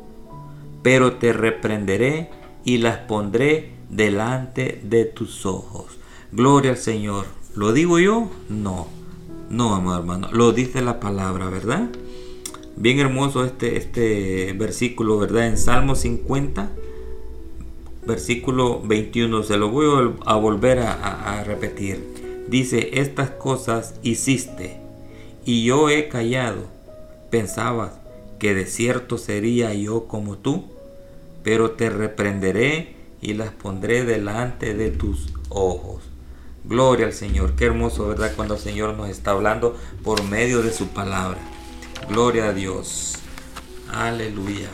Pero 0.85 1.13
te 1.13 1.33
reprenderé 1.33 2.29
y 2.63 2.77
las 2.77 2.97
pondré 2.97 3.71
delante 3.89 4.79
de 4.83 5.05
tus 5.05 5.47
ojos. 5.47 5.97
Gloria 6.31 6.69
al 6.69 6.77
Señor. 6.77 7.25
¿Lo 7.55 7.73
digo 7.73 7.97
yo? 7.97 8.29
No. 8.49 8.87
No, 9.49 9.73
amado 9.73 10.01
hermano. 10.01 10.29
Lo 10.31 10.51
dice 10.51 10.83
la 10.83 10.99
palabra, 10.99 11.49
¿verdad? 11.49 11.89
Bien 12.75 12.99
hermoso 12.99 13.45
este, 13.45 13.77
este 13.77 14.53
versículo, 14.53 15.17
¿verdad? 15.17 15.47
En 15.47 15.57
Salmo 15.57 15.95
50, 15.95 16.69
versículo 18.05 18.79
21. 18.83 19.41
Se 19.41 19.57
lo 19.57 19.69
voy 19.69 20.13
a 20.23 20.35
volver 20.35 20.81
a, 20.81 21.39
a 21.39 21.43
repetir. 21.43 22.45
Dice, 22.47 22.99
estas 22.99 23.31
cosas 23.31 23.95
hiciste 24.03 24.79
y 25.45 25.63
yo 25.63 25.89
he 25.89 26.09
callado. 26.09 26.67
Pensabas 27.31 27.93
que 28.37 28.53
de 28.53 28.67
cierto 28.67 29.17
sería 29.17 29.73
yo 29.73 30.07
como 30.07 30.37
tú 30.37 30.74
pero 31.45 31.71
te 31.71 31.91
reprenderé 31.91 32.95
y 33.21 33.35
las 33.35 33.51
pondré 33.51 34.03
delante 34.03 34.73
de 34.73 34.89
tus 34.89 35.31
ojos. 35.49 36.01
Gloria 36.63 37.05
al 37.05 37.13
Señor. 37.13 37.55
Qué 37.55 37.65
hermoso, 37.65 38.07
¿verdad? 38.07 38.33
Cuando 38.35 38.55
el 38.55 38.59
Señor 38.59 38.95
nos 38.95 39.09
está 39.09 39.31
hablando 39.31 39.77
por 40.03 40.23
medio 40.23 40.63
de 40.63 40.73
su 40.73 40.87
palabra. 40.87 41.37
Gloria 42.09 42.45
a 42.45 42.53
Dios. 42.53 43.19
Aleluya. 43.93 44.69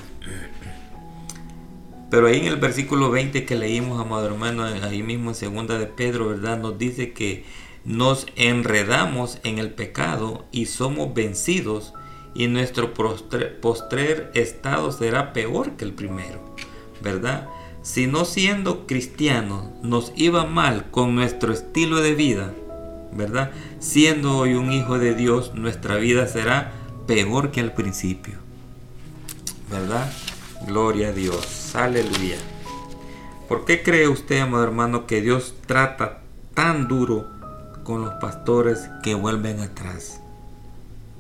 Pero 2.10 2.28
ahí 2.28 2.40
en 2.40 2.46
el 2.46 2.56
versículo 2.56 3.12
20 3.12 3.46
que 3.46 3.56
leímos, 3.58 4.00
amado 4.00 4.28
hermano, 4.28 4.64
ahí 4.64 5.04
mismo 5.04 5.32
en 5.32 5.36
segunda 5.36 5.78
de 5.78 5.88
Pedro, 5.88 6.30
¿verdad? 6.30 6.58
Nos 6.58 6.78
dice 6.78 7.12
que 7.12 7.44
nos 7.84 8.28
enredamos 8.38 9.40
en 9.44 9.60
el 9.60 9.74
pecado 9.74 10.46
y 10.54 10.68
somos 10.68 11.14
vencidos 11.14 11.94
y 12.34 12.48
nuestro 12.48 12.94
postrer 12.94 14.32
estado 14.34 14.92
será 14.92 15.34
peor 15.34 15.72
que 15.72 15.86
el 15.86 15.94
primero, 15.94 16.56
¿verdad? 17.02 17.48
Si 17.82 18.08
no 18.08 18.26
siendo 18.26 18.86
cristianos 18.86 19.66
nos 19.82 20.14
iba 20.16 20.46
mal 20.46 20.92
con 20.92 21.16
nuestro 21.16 21.52
estilo 21.52 22.00
de 22.02 22.16
vida, 22.16 22.54
¿verdad? 23.12 23.52
Siendo 23.80 24.38
hoy 24.38 24.54
un 24.54 24.72
hijo 24.72 25.00
de 25.00 25.16
Dios, 25.16 25.54
nuestra 25.56 25.96
vida 25.96 26.28
será 26.28 26.72
peor 27.08 27.52
que 27.52 27.60
al 27.60 27.74
principio, 27.74 28.36
¿verdad? 29.70 30.12
Gloria 30.68 31.10
a 31.10 31.12
Dios, 31.12 31.76
aleluya. 31.76 32.38
¿Por 33.50 33.66
qué 33.66 33.84
cree 33.84 34.08
usted, 34.08 34.40
amado 34.40 34.64
hermano, 34.64 35.08
que 35.08 35.22
Dios 35.22 35.56
trata 35.66 36.22
tan 36.54 36.88
duro 36.88 37.28
con 37.84 38.02
los 38.06 38.14
pastores 38.14 38.90
que 39.04 39.16
vuelven 39.16 39.60
atrás? 39.60 40.22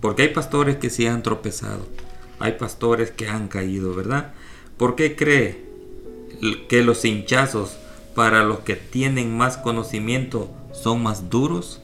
Porque 0.01 0.23
hay 0.23 0.29
pastores 0.29 0.77
que 0.77 0.89
sí 0.89 1.05
han 1.05 1.23
tropezado. 1.23 1.85
Hay 2.39 2.53
pastores 2.53 3.11
que 3.11 3.27
han 3.27 3.47
caído, 3.47 3.93
¿verdad? 3.93 4.33
¿Por 4.77 4.95
qué 4.95 5.15
cree 5.15 5.59
que 6.67 6.83
los 6.83 7.05
hinchazos 7.05 7.77
para 8.15 8.43
los 8.43 8.59
que 8.61 8.75
tienen 8.75 9.37
más 9.37 9.57
conocimiento 9.57 10.49
son 10.73 11.03
más 11.03 11.29
duros? 11.29 11.81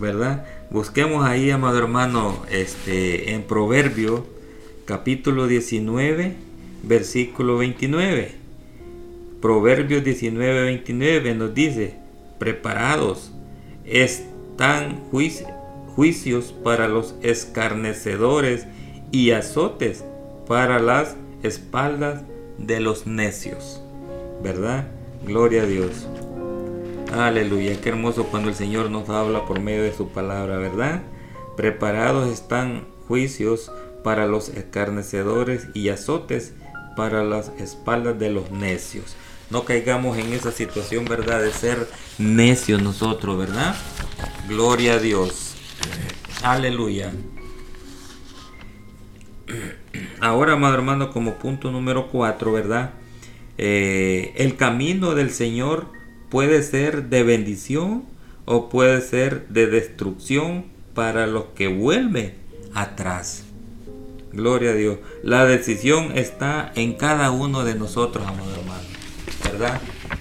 ¿Verdad? 0.00 0.46
Busquemos 0.70 1.26
ahí, 1.26 1.50
amado 1.50 1.78
hermano, 1.78 2.42
este, 2.50 3.34
en 3.34 3.42
Proverbio 3.42 4.26
capítulo 4.86 5.46
19, 5.46 6.34
versículo 6.82 7.58
29. 7.58 8.32
Proverbios 9.42 10.02
19, 10.02 10.62
29 10.64 11.34
nos 11.34 11.54
dice, 11.54 11.96
preparados 12.38 13.30
están 13.84 15.00
juicios 15.10 15.50
juicios 15.94 16.54
para 16.64 16.88
los 16.88 17.14
escarnecedores 17.22 18.66
y 19.10 19.30
azotes 19.30 20.04
para 20.46 20.78
las 20.78 21.16
espaldas 21.42 22.22
de 22.58 22.80
los 22.80 23.06
necios. 23.06 23.80
¿Verdad? 24.42 24.88
Gloria 25.24 25.62
a 25.62 25.66
Dios. 25.66 26.06
Aleluya, 27.12 27.80
qué 27.80 27.90
hermoso 27.90 28.24
cuando 28.24 28.48
el 28.48 28.54
Señor 28.54 28.90
nos 28.90 29.08
habla 29.08 29.46
por 29.46 29.60
medio 29.60 29.84
de 29.84 29.94
su 29.94 30.08
palabra, 30.08 30.56
¿verdad? 30.56 31.02
Preparados 31.56 32.28
están 32.32 32.86
juicios 33.06 33.70
para 34.02 34.26
los 34.26 34.48
escarnecedores 34.48 35.68
y 35.74 35.90
azotes 35.90 36.54
para 36.96 37.22
las 37.22 37.52
espaldas 37.58 38.18
de 38.18 38.30
los 38.30 38.50
necios. 38.50 39.14
No 39.50 39.64
caigamos 39.64 40.18
en 40.18 40.32
esa 40.32 40.50
situación, 40.50 41.04
¿verdad? 41.04 41.40
De 41.42 41.52
ser 41.52 41.88
necios 42.18 42.82
nosotros, 42.82 43.38
¿verdad? 43.38 43.74
Gloria 44.48 44.94
a 44.94 44.98
Dios. 44.98 45.53
Aleluya. 46.42 47.12
Ahora, 50.20 50.54
amado 50.54 50.74
hermano, 50.74 51.10
como 51.10 51.34
punto 51.34 51.70
número 51.70 52.08
4, 52.08 52.52
¿verdad? 52.52 52.90
Eh, 53.58 54.32
el 54.36 54.56
camino 54.56 55.14
del 55.14 55.30
Señor 55.30 55.86
puede 56.30 56.62
ser 56.62 57.04
de 57.04 57.22
bendición 57.22 58.04
o 58.44 58.68
puede 58.68 59.00
ser 59.00 59.48
de 59.48 59.66
destrucción 59.66 60.64
para 60.94 61.26
los 61.26 61.44
que 61.54 61.68
vuelven 61.68 62.34
atrás. 62.74 63.44
Gloria 64.32 64.70
a 64.70 64.74
Dios. 64.74 64.98
La 65.22 65.44
decisión 65.44 66.16
está 66.16 66.72
en 66.74 66.94
cada 66.94 67.30
uno 67.30 67.64
de 67.64 67.74
nosotros, 67.74 68.26
amado 68.26 68.52
hermano. 68.52 68.82
¿Verdad? 69.44 69.80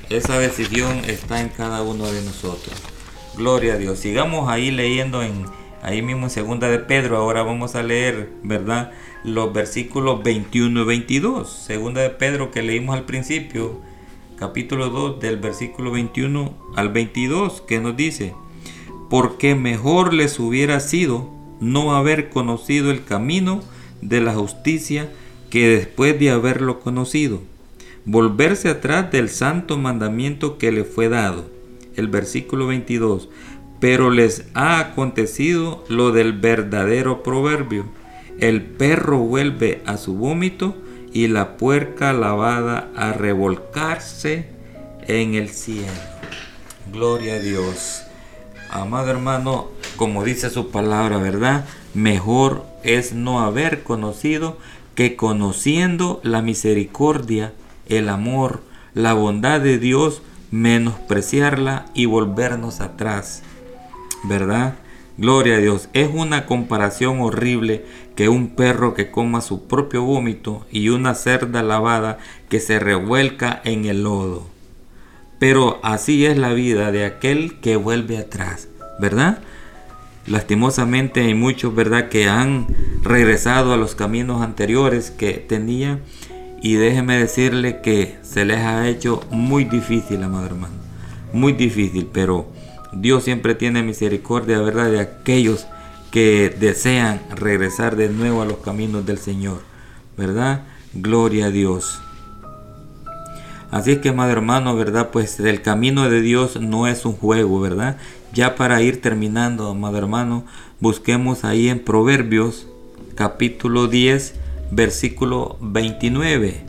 Esa 0.09 0.37
decisión 0.37 1.01
está 1.05 1.41
en 1.41 1.49
cada 1.49 1.81
uno 1.81 2.11
de 2.11 2.21
nosotros. 2.21 2.92
Gloria 3.37 3.73
a 3.73 3.77
Dios. 3.77 3.97
Sigamos 3.97 4.47
ahí 4.47 4.69
leyendo 4.69 5.23
en 5.23 5.45
ahí 5.81 6.01
mismo 6.01 6.25
en 6.25 6.29
segunda 6.29 6.69
de 6.69 6.77
Pedro. 6.79 7.17
Ahora 7.17 7.41
vamos 7.41 7.75
a 7.75 7.81
leer, 7.81 8.29
¿verdad? 8.43 8.91
Los 9.23 9.51
versículos 9.53 10.23
21 10.23 10.81
y 10.81 10.85
22. 10.85 11.49
Segunda 11.49 12.01
de 12.01 12.11
Pedro 12.11 12.51
que 12.51 12.61
leímos 12.61 12.95
al 12.95 13.05
principio, 13.05 13.81
capítulo 14.37 14.89
2 14.89 15.19
del 15.19 15.37
versículo 15.37 15.91
21 15.91 16.53
al 16.75 16.89
22, 16.89 17.61
que 17.61 17.79
nos 17.79 17.97
dice, 17.97 18.35
porque 19.09 19.55
mejor 19.55 20.13
les 20.13 20.39
hubiera 20.39 20.79
sido 20.79 21.29
no 21.59 21.95
haber 21.95 22.29
conocido 22.29 22.91
el 22.91 23.03
camino 23.03 23.61
de 24.01 24.21
la 24.21 24.33
justicia 24.35 25.09
que 25.49 25.67
después 25.67 26.19
de 26.19 26.29
haberlo 26.29 26.79
conocido, 26.79 27.41
volverse 28.05 28.69
atrás 28.69 29.11
del 29.11 29.29
santo 29.29 29.77
mandamiento 29.77 30.57
que 30.57 30.71
le 30.71 30.83
fue 30.83 31.09
dado. 31.09 31.52
El 31.95 32.07
versículo 32.07 32.67
22. 32.67 33.29
Pero 33.79 34.09
les 34.09 34.45
ha 34.53 34.79
acontecido 34.79 35.83
lo 35.89 36.11
del 36.11 36.33
verdadero 36.33 37.23
proverbio. 37.23 37.85
El 38.39 38.61
perro 38.61 39.19
vuelve 39.19 39.81
a 39.85 39.97
su 39.97 40.15
vómito 40.15 40.75
y 41.11 41.27
la 41.27 41.57
puerca 41.57 42.13
lavada 42.13 42.89
a 42.95 43.13
revolcarse 43.13 44.47
en 45.07 45.35
el 45.35 45.49
cielo. 45.49 45.91
Gloria 46.91 47.35
a 47.35 47.39
Dios. 47.39 48.03
Amado 48.69 49.11
hermano, 49.11 49.69
como 49.97 50.23
dice 50.23 50.49
su 50.49 50.71
palabra, 50.71 51.17
¿verdad? 51.17 51.65
Mejor 51.93 52.65
es 52.83 53.13
no 53.13 53.41
haber 53.41 53.83
conocido 53.83 54.57
que 54.95 55.15
conociendo 55.15 56.19
la 56.23 56.41
misericordia, 56.41 57.53
el 57.87 58.09
amor, 58.09 58.61
la 58.93 59.13
bondad 59.13 59.61
de 59.61 59.77
Dios, 59.77 60.21
menospreciarla 60.53 61.87
y 61.95 62.05
volvernos 62.05 62.79
atrás. 62.79 63.41
¿Verdad? 64.23 64.75
Gloria 65.17 65.55
a 65.55 65.59
Dios. 65.59 65.89
Es 65.93 66.11
una 66.13 66.45
comparación 66.45 67.21
horrible 67.21 67.85
que 68.15 68.29
un 68.29 68.49
perro 68.49 68.93
que 68.93 69.09
coma 69.09 69.41
su 69.41 69.67
propio 69.67 70.03
vómito 70.03 70.63
y 70.71 70.89
una 70.89 71.15
cerda 71.15 71.63
lavada 71.63 72.19
que 72.49 72.59
se 72.59 72.77
revuelca 72.77 73.61
en 73.63 73.85
el 73.85 74.03
lodo. 74.03 74.47
Pero 75.39 75.79
así 75.81 76.23
es 76.27 76.37
la 76.37 76.53
vida 76.53 76.91
de 76.91 77.05
aquel 77.05 77.59
que 77.59 77.75
vuelve 77.75 78.19
atrás, 78.19 78.69
¿verdad? 78.99 79.39
Lastimosamente 80.27 81.21
hay 81.21 81.33
muchos, 81.33 81.73
¿verdad?, 81.73 82.09
que 82.09 82.29
han 82.29 82.67
regresado 83.01 83.73
a 83.73 83.77
los 83.77 83.95
caminos 83.95 84.43
anteriores 84.43 85.09
que 85.09 85.33
tenían 85.33 86.01
y 86.63 86.75
déjeme 86.75 87.19
decirle 87.19 87.81
que 87.81 88.17
se 88.23 88.45
les 88.45 88.59
ha 88.59 88.87
hecho 88.87 89.21
muy 89.29 89.65
difícil, 89.65 90.23
amado 90.23 90.45
hermano, 90.45 90.73
muy 91.33 91.51
difícil, 91.51 92.09
pero 92.11 92.47
Dios 92.93 93.25
siempre 93.25 93.53
tiene 93.53 93.83
misericordia, 93.83 94.61
¿verdad?, 94.61 94.89
de 94.89 95.01
aquellos 95.01 95.67
que 96.09 96.55
desean 96.57 97.21
regresar 97.35 97.97
de 97.97 98.07
nuevo 98.07 98.41
a 98.41 98.45
los 98.45 98.59
caminos 98.59 99.05
del 99.05 99.17
Señor, 99.17 99.61
¿verdad? 100.17 100.63
Gloria 100.93 101.47
a 101.47 101.51
Dios. 101.51 101.99
Así 103.69 103.91
es 103.91 103.97
que, 103.97 104.09
amado 104.09 104.31
hermano, 104.31 104.73
¿verdad? 104.77 105.09
Pues 105.11 105.41
el 105.41 105.61
camino 105.61 106.09
de 106.09 106.21
Dios 106.21 106.61
no 106.61 106.87
es 106.87 107.05
un 107.05 107.13
juego, 107.13 107.59
¿verdad? 107.59 107.97
Ya 108.31 108.55
para 108.55 108.81
ir 108.81 109.01
terminando, 109.01 109.67
amado 109.67 109.97
hermano, 109.97 110.45
busquemos 110.79 111.43
ahí 111.43 111.67
en 111.67 111.83
Proverbios 111.83 112.67
capítulo 113.15 113.87
10, 113.87 114.35
versículo 114.75 115.57
29. 115.61 116.65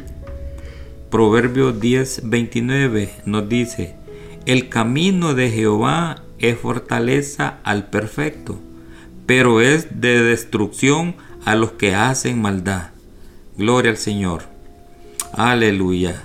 Proverbios 1.11 1.81
10, 1.81 2.23
29 2.25 3.11
nos 3.25 3.49
dice, 3.49 3.95
el 4.47 4.69
camino 4.69 5.35
de 5.35 5.51
Jehová 5.51 6.23
es 6.39 6.59
fortaleza 6.59 7.59
al 7.63 7.89
perfecto, 7.89 8.59
pero 9.27 9.61
es 9.61 10.01
de 10.01 10.23
destrucción 10.23 11.15
a 11.45 11.55
los 11.55 11.73
que 11.73 11.95
hacen 11.95 12.43
maldad. 12.43 12.91
Gloria 13.57 13.93
al 13.93 13.97
Señor. 13.97 14.43
Aleluya. 15.33 16.23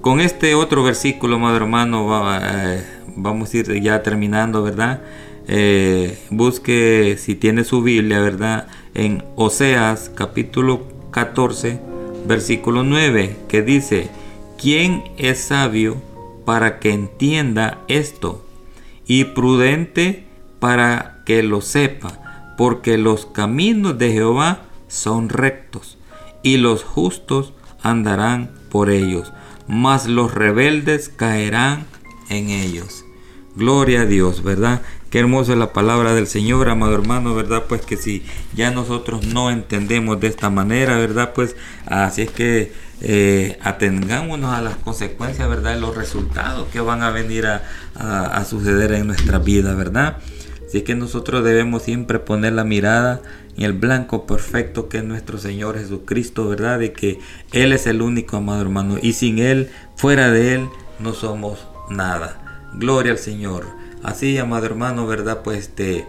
Con 0.00 0.20
este 0.20 0.54
otro 0.54 0.82
versículo, 0.82 1.36
amado 1.36 1.56
hermano, 1.56 2.08
eh, 2.40 2.84
vamos 3.16 3.52
a 3.52 3.56
ir 3.58 3.82
ya 3.82 4.02
terminando, 4.02 4.62
¿verdad? 4.62 5.02
Eh, 5.48 6.18
busque 6.30 7.16
si 7.18 7.34
tiene 7.34 7.64
su 7.64 7.82
Biblia, 7.82 8.20
¿verdad? 8.20 8.68
En 8.94 9.24
Oseas 9.36 10.10
capítulo 10.14 10.95
14, 11.16 11.80
versículo 12.26 12.82
9, 12.82 13.38
que 13.48 13.62
dice, 13.62 14.10
¿quién 14.60 15.02
es 15.16 15.44
sabio 15.44 15.96
para 16.44 16.78
que 16.78 16.92
entienda 16.92 17.78
esto? 17.88 18.44
Y 19.06 19.24
prudente 19.24 20.26
para 20.58 21.22
que 21.24 21.42
lo 21.42 21.62
sepa, 21.62 22.52
porque 22.58 22.98
los 22.98 23.24
caminos 23.24 23.96
de 23.96 24.12
Jehová 24.12 24.64
son 24.88 25.30
rectos, 25.30 25.96
y 26.42 26.58
los 26.58 26.84
justos 26.84 27.54
andarán 27.82 28.50
por 28.68 28.90
ellos, 28.90 29.32
mas 29.66 30.08
los 30.08 30.34
rebeldes 30.34 31.08
caerán 31.08 31.86
en 32.28 32.50
ellos. 32.50 33.06
Gloria 33.54 34.02
a 34.02 34.04
Dios, 34.04 34.42
¿verdad? 34.42 34.82
Qué 35.16 35.20
hermosa 35.20 35.52
es 35.54 35.58
la 35.58 35.72
palabra 35.72 36.12
del 36.12 36.26
Señor, 36.26 36.68
amado 36.68 36.92
hermano, 36.92 37.34
¿verdad? 37.34 37.62
Pues 37.66 37.80
que 37.80 37.96
si 37.96 38.22
ya 38.54 38.70
nosotros 38.70 39.26
no 39.26 39.50
entendemos 39.50 40.20
de 40.20 40.26
esta 40.26 40.50
manera, 40.50 40.98
¿verdad? 40.98 41.32
Pues 41.34 41.56
así 41.86 42.20
es 42.20 42.30
que 42.30 42.74
eh, 43.00 43.58
atengámonos 43.62 44.52
a 44.52 44.60
las 44.60 44.76
consecuencias, 44.76 45.48
¿verdad? 45.48 45.78
Los 45.78 45.96
resultados 45.96 46.68
que 46.68 46.80
van 46.80 47.02
a 47.02 47.12
venir 47.12 47.46
a, 47.46 47.62
a 47.94 48.44
suceder 48.44 48.92
en 48.92 49.06
nuestra 49.06 49.38
vida, 49.38 49.74
¿verdad? 49.74 50.18
Así 50.68 50.82
que 50.82 50.94
nosotros 50.94 51.42
debemos 51.42 51.84
siempre 51.84 52.18
poner 52.18 52.52
la 52.52 52.64
mirada 52.64 53.22
en 53.56 53.64
el 53.64 53.72
blanco 53.72 54.26
perfecto 54.26 54.90
que 54.90 54.98
es 54.98 55.04
nuestro 55.04 55.38
Señor 55.38 55.78
Jesucristo, 55.78 56.46
¿verdad? 56.46 56.78
De 56.78 56.92
que 56.92 57.20
Él 57.52 57.72
es 57.72 57.86
el 57.86 58.02
único, 58.02 58.36
amado 58.36 58.60
hermano, 58.60 58.98
y 59.00 59.14
sin 59.14 59.38
Él, 59.38 59.70
fuera 59.96 60.30
de 60.30 60.56
Él, 60.56 60.68
no 60.98 61.14
somos 61.14 61.66
nada. 61.88 62.68
Gloria 62.74 63.12
al 63.12 63.18
Señor. 63.18 63.85
Así, 64.06 64.38
amado 64.38 64.66
hermano, 64.66 65.04
¿verdad? 65.08 65.40
Pues 65.42 65.58
este, 65.58 66.06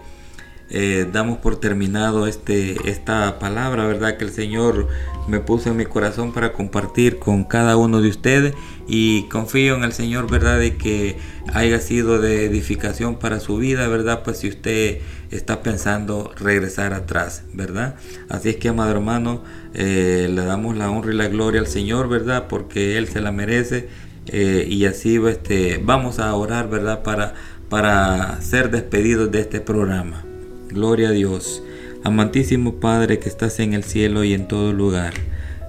eh, 0.70 1.08
damos 1.12 1.38
por 1.38 1.58
terminado 1.58 2.28
este, 2.28 2.76
esta 2.88 3.40
palabra, 3.40 3.88
¿verdad? 3.88 4.16
Que 4.16 4.24
el 4.24 4.30
Señor 4.30 4.86
me 5.26 5.40
puso 5.40 5.70
en 5.70 5.78
mi 5.78 5.84
corazón 5.84 6.32
para 6.32 6.52
compartir 6.52 7.18
con 7.18 7.42
cada 7.42 7.76
uno 7.76 8.00
de 8.00 8.08
ustedes 8.08 8.54
y 8.86 9.24
confío 9.24 9.74
en 9.74 9.82
el 9.82 9.92
Señor, 9.92 10.30
¿verdad? 10.30 10.60
De 10.60 10.76
que 10.76 11.18
haya 11.52 11.80
sido 11.80 12.20
de 12.20 12.44
edificación 12.44 13.18
para 13.18 13.40
su 13.40 13.56
vida, 13.56 13.88
¿verdad? 13.88 14.22
Pues 14.22 14.38
si 14.38 14.48
usted 14.48 15.00
está 15.32 15.64
pensando 15.64 16.32
regresar 16.38 16.94
atrás, 16.94 17.42
¿verdad? 17.52 17.96
Así 18.28 18.50
es 18.50 18.56
que, 18.58 18.68
amado 18.68 18.92
hermano, 18.92 19.42
eh, 19.74 20.28
le 20.32 20.44
damos 20.44 20.76
la 20.76 20.88
honra 20.88 21.12
y 21.12 21.16
la 21.16 21.26
gloria 21.26 21.60
al 21.60 21.66
Señor, 21.66 22.08
¿verdad? 22.08 22.46
Porque 22.48 22.96
Él 22.96 23.08
se 23.08 23.20
la 23.20 23.32
merece 23.32 23.88
eh, 24.30 24.66
y 24.68 24.84
así 24.84 25.18
este, 25.26 25.80
vamos 25.82 26.18
a 26.18 26.34
orar, 26.34 26.68
¿verdad? 26.68 27.02
Para, 27.02 27.34
para 27.68 28.40
ser 28.40 28.70
despedidos 28.70 29.30
de 29.30 29.40
este 29.40 29.60
programa. 29.60 30.24
Gloria 30.68 31.08
a 31.08 31.12
Dios. 31.12 31.62
Amantísimo 32.04 32.76
Padre 32.76 33.18
que 33.18 33.28
estás 33.28 33.58
en 33.60 33.74
el 33.74 33.84
cielo 33.84 34.24
y 34.24 34.32
en 34.32 34.48
todo 34.48 34.72
lugar. 34.72 35.14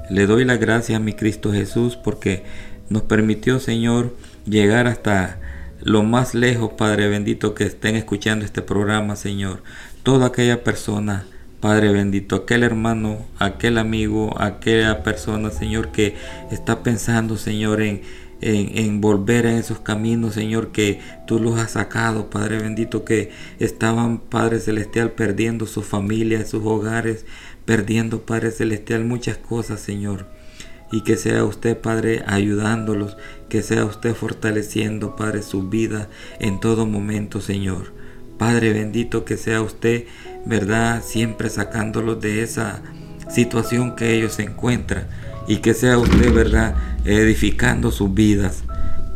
Le 0.09 0.25
doy 0.25 0.45
la 0.45 0.57
gracia 0.57 0.97
a 0.97 0.99
mi 0.99 1.13
Cristo 1.13 1.51
Jesús 1.51 1.95
porque 1.95 2.43
nos 2.89 3.03
permitió, 3.03 3.59
Señor, 3.59 4.15
llegar 4.45 4.88
hasta 4.88 5.39
lo 5.81 6.03
más 6.03 6.33
lejos, 6.33 6.71
Padre 6.77 7.07
bendito, 7.07 7.53
que 7.53 7.65
estén 7.65 7.95
escuchando 7.95 8.45
este 8.45 8.62
programa, 8.62 9.15
Señor. 9.15 9.62
Toda 10.03 10.27
aquella 10.27 10.63
persona, 10.63 11.25
Padre 11.59 11.91
bendito, 11.91 12.35
aquel 12.35 12.63
hermano, 12.63 13.25
aquel 13.38 13.77
amigo, 13.77 14.39
aquella 14.39 15.03
persona, 15.03 15.51
Señor, 15.51 15.91
que 15.91 16.15
está 16.51 16.83
pensando, 16.83 17.38
Señor, 17.38 17.81
en, 17.81 18.01
en, 18.41 19.02
volver 19.02 19.45
en 19.45 19.58
esos 19.58 19.80
caminos, 19.80 20.34
Señor, 20.34 20.71
que 20.71 20.99
tú 21.28 21.39
los 21.39 21.60
has 21.60 21.71
sacado, 21.71 22.29
Padre 22.29 22.60
bendito, 22.60 23.04
que 23.04 23.31
estaban, 23.60 24.19
Padre 24.19 24.60
Celestial, 24.60 25.12
perdiendo 25.12 25.65
su 25.65 25.81
familia, 25.81 26.46
sus 26.46 26.65
hogares, 26.65 27.25
perdiendo, 27.65 28.21
Padre 28.21 28.52
Celestial, 28.52 29.04
muchas 29.04 29.37
cosas, 29.37 29.79
Señor. 29.79 30.27
Y 30.92 31.04
que 31.04 31.17
sea 31.17 31.44
usted, 31.44 31.77
Padre, 31.77 32.23
ayudándolos, 32.25 33.17
que 33.48 33.62
sea 33.62 33.85
usted 33.85 34.15
fortaleciendo, 34.15 35.15
Padre, 35.15 35.44
su 35.44 35.69
vida 35.69 36.10
en 36.40 36.60
todo 36.60 36.85
momento, 36.85 37.42
Señor. 37.42 37.94
Padre 38.37 38.73
bendito, 38.73 39.25
que 39.25 39.37
sea 39.37 39.62
usted, 39.62 40.06
¿verdad? 40.46 41.04
Siempre 41.04 41.50
sacándolos 41.50 42.21
de 42.21 42.42
esa 42.42 42.81
situación 43.29 43.96
que 43.96 44.15
ellos 44.15 44.33
se 44.33 44.44
encuentran 44.44 45.08
y 45.50 45.58
que 45.58 45.73
sea 45.73 45.97
usted, 45.97 46.31
¿verdad?, 46.33 46.75
edificando 47.04 47.91
sus 47.91 48.13
vidas. 48.13 48.63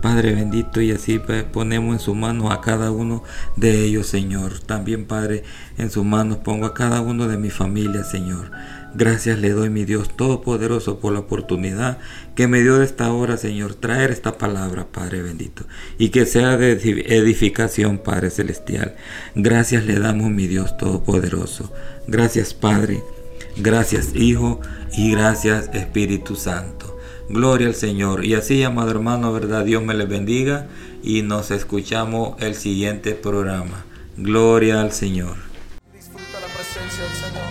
Padre 0.01 0.34
bendito, 0.34 0.81
y 0.81 0.91
así 0.91 1.21
ponemos 1.53 1.93
en 1.93 1.99
sus 1.99 2.13
manos 2.13 2.51
a 2.51 2.59
cada 2.59 2.91
uno 2.91 3.23
de 3.55 3.86
ellos, 3.86 4.07
Señor. 4.07 4.59
También, 4.59 5.05
Padre, 5.05 5.43
en 5.77 5.89
sus 5.89 6.03
manos 6.03 6.39
pongo 6.39 6.65
a 6.65 6.73
cada 6.73 6.99
uno 6.99 7.29
de 7.29 7.38
mi 7.38 7.49
familia, 7.49 8.03
Señor. 8.03 8.51
Gracias 8.95 9.39
le 9.39 9.51
doy, 9.51 9.69
mi 9.69 9.86
Dios 9.86 10.09
Todopoderoso, 10.17 10.99
por 10.99 11.13
la 11.13 11.19
oportunidad 11.19 11.99
que 12.36 12.47
me 12.47 12.61
dio 12.61 12.79
de 12.79 12.86
esta 12.86 13.13
hora, 13.13 13.38
Señor, 13.38 13.75
traer 13.75 14.11
esta 14.11 14.38
palabra, 14.38 14.88
Padre 14.91 15.21
bendito, 15.21 15.65
y 15.97 16.09
que 16.09 16.25
sea 16.25 16.57
de 16.57 16.73
edificación, 16.73 17.99
Padre 17.99 18.29
celestial. 18.29 18.95
Gracias 19.36 19.86
le 19.86 19.99
damos, 19.99 20.31
mi 20.31 20.47
Dios 20.47 20.75
Todopoderoso. 20.77 21.71
Gracias, 22.07 22.53
Padre. 22.53 23.01
Gracias, 23.58 24.16
Hijo, 24.16 24.62
y 24.97 25.12
gracias, 25.12 25.70
Espíritu 25.74 26.36
Santo. 26.36 26.97
Gloria 27.30 27.68
al 27.68 27.76
Señor. 27.76 28.26
Y 28.26 28.34
así, 28.34 28.64
amado 28.64 28.89
hermano, 28.91 29.32
¿verdad? 29.32 29.64
Dios 29.64 29.84
me 29.84 29.93
les 29.93 30.10
bendiga 30.10 30.66
y 31.04 31.22
nos 31.22 31.51
escuchamos 31.51 32.41
el 32.41 32.56
siguiente 32.56 33.14
programa. 33.14 33.86
Gloria 34.18 34.82
al 34.82 34.91
Señor. 34.91 35.36
Disfruta 35.93 36.39
la 36.39 36.47
presencia 36.47 37.04
del 37.04 37.14
Señor. 37.14 37.43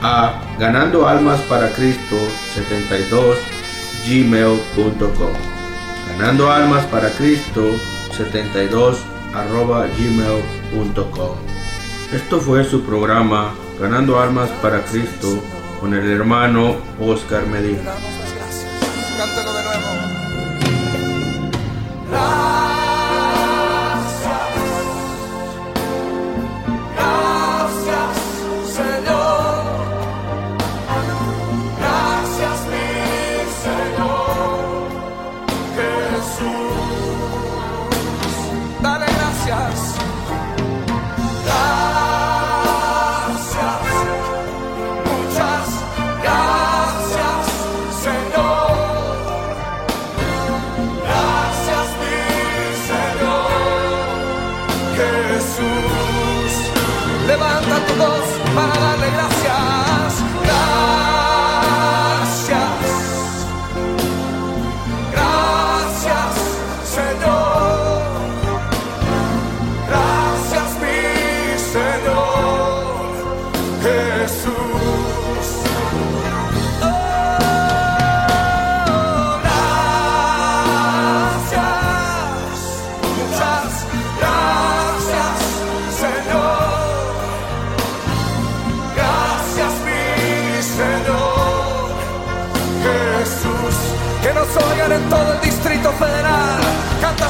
a 0.01 0.41
ganando 0.59 1.07
almas 1.07 1.39
para 1.41 1.69
Cristo 1.71 2.17
72 2.53 3.37
gmail.com 4.07 5.33
ganando 6.17 6.51
almas 6.51 6.85
para 6.85 7.09
Cristo 7.11 7.71
72 8.15 8.97
arroba 9.33 9.87
gmail.com 9.87 11.35
esto 12.13 12.39
fue 12.39 12.63
su 12.63 12.83
programa 12.83 13.53
ganando 13.79 14.19
almas 14.19 14.49
para 14.61 14.81
Cristo 14.85 15.43
con 15.81 15.93
el 15.93 16.09
hermano 16.09 16.77
Oscar 17.01 17.45
Medina. 17.47 17.91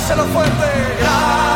Cántaselo 0.08 0.34
fuerte. 0.34 0.96
Gracias. 1.00 1.47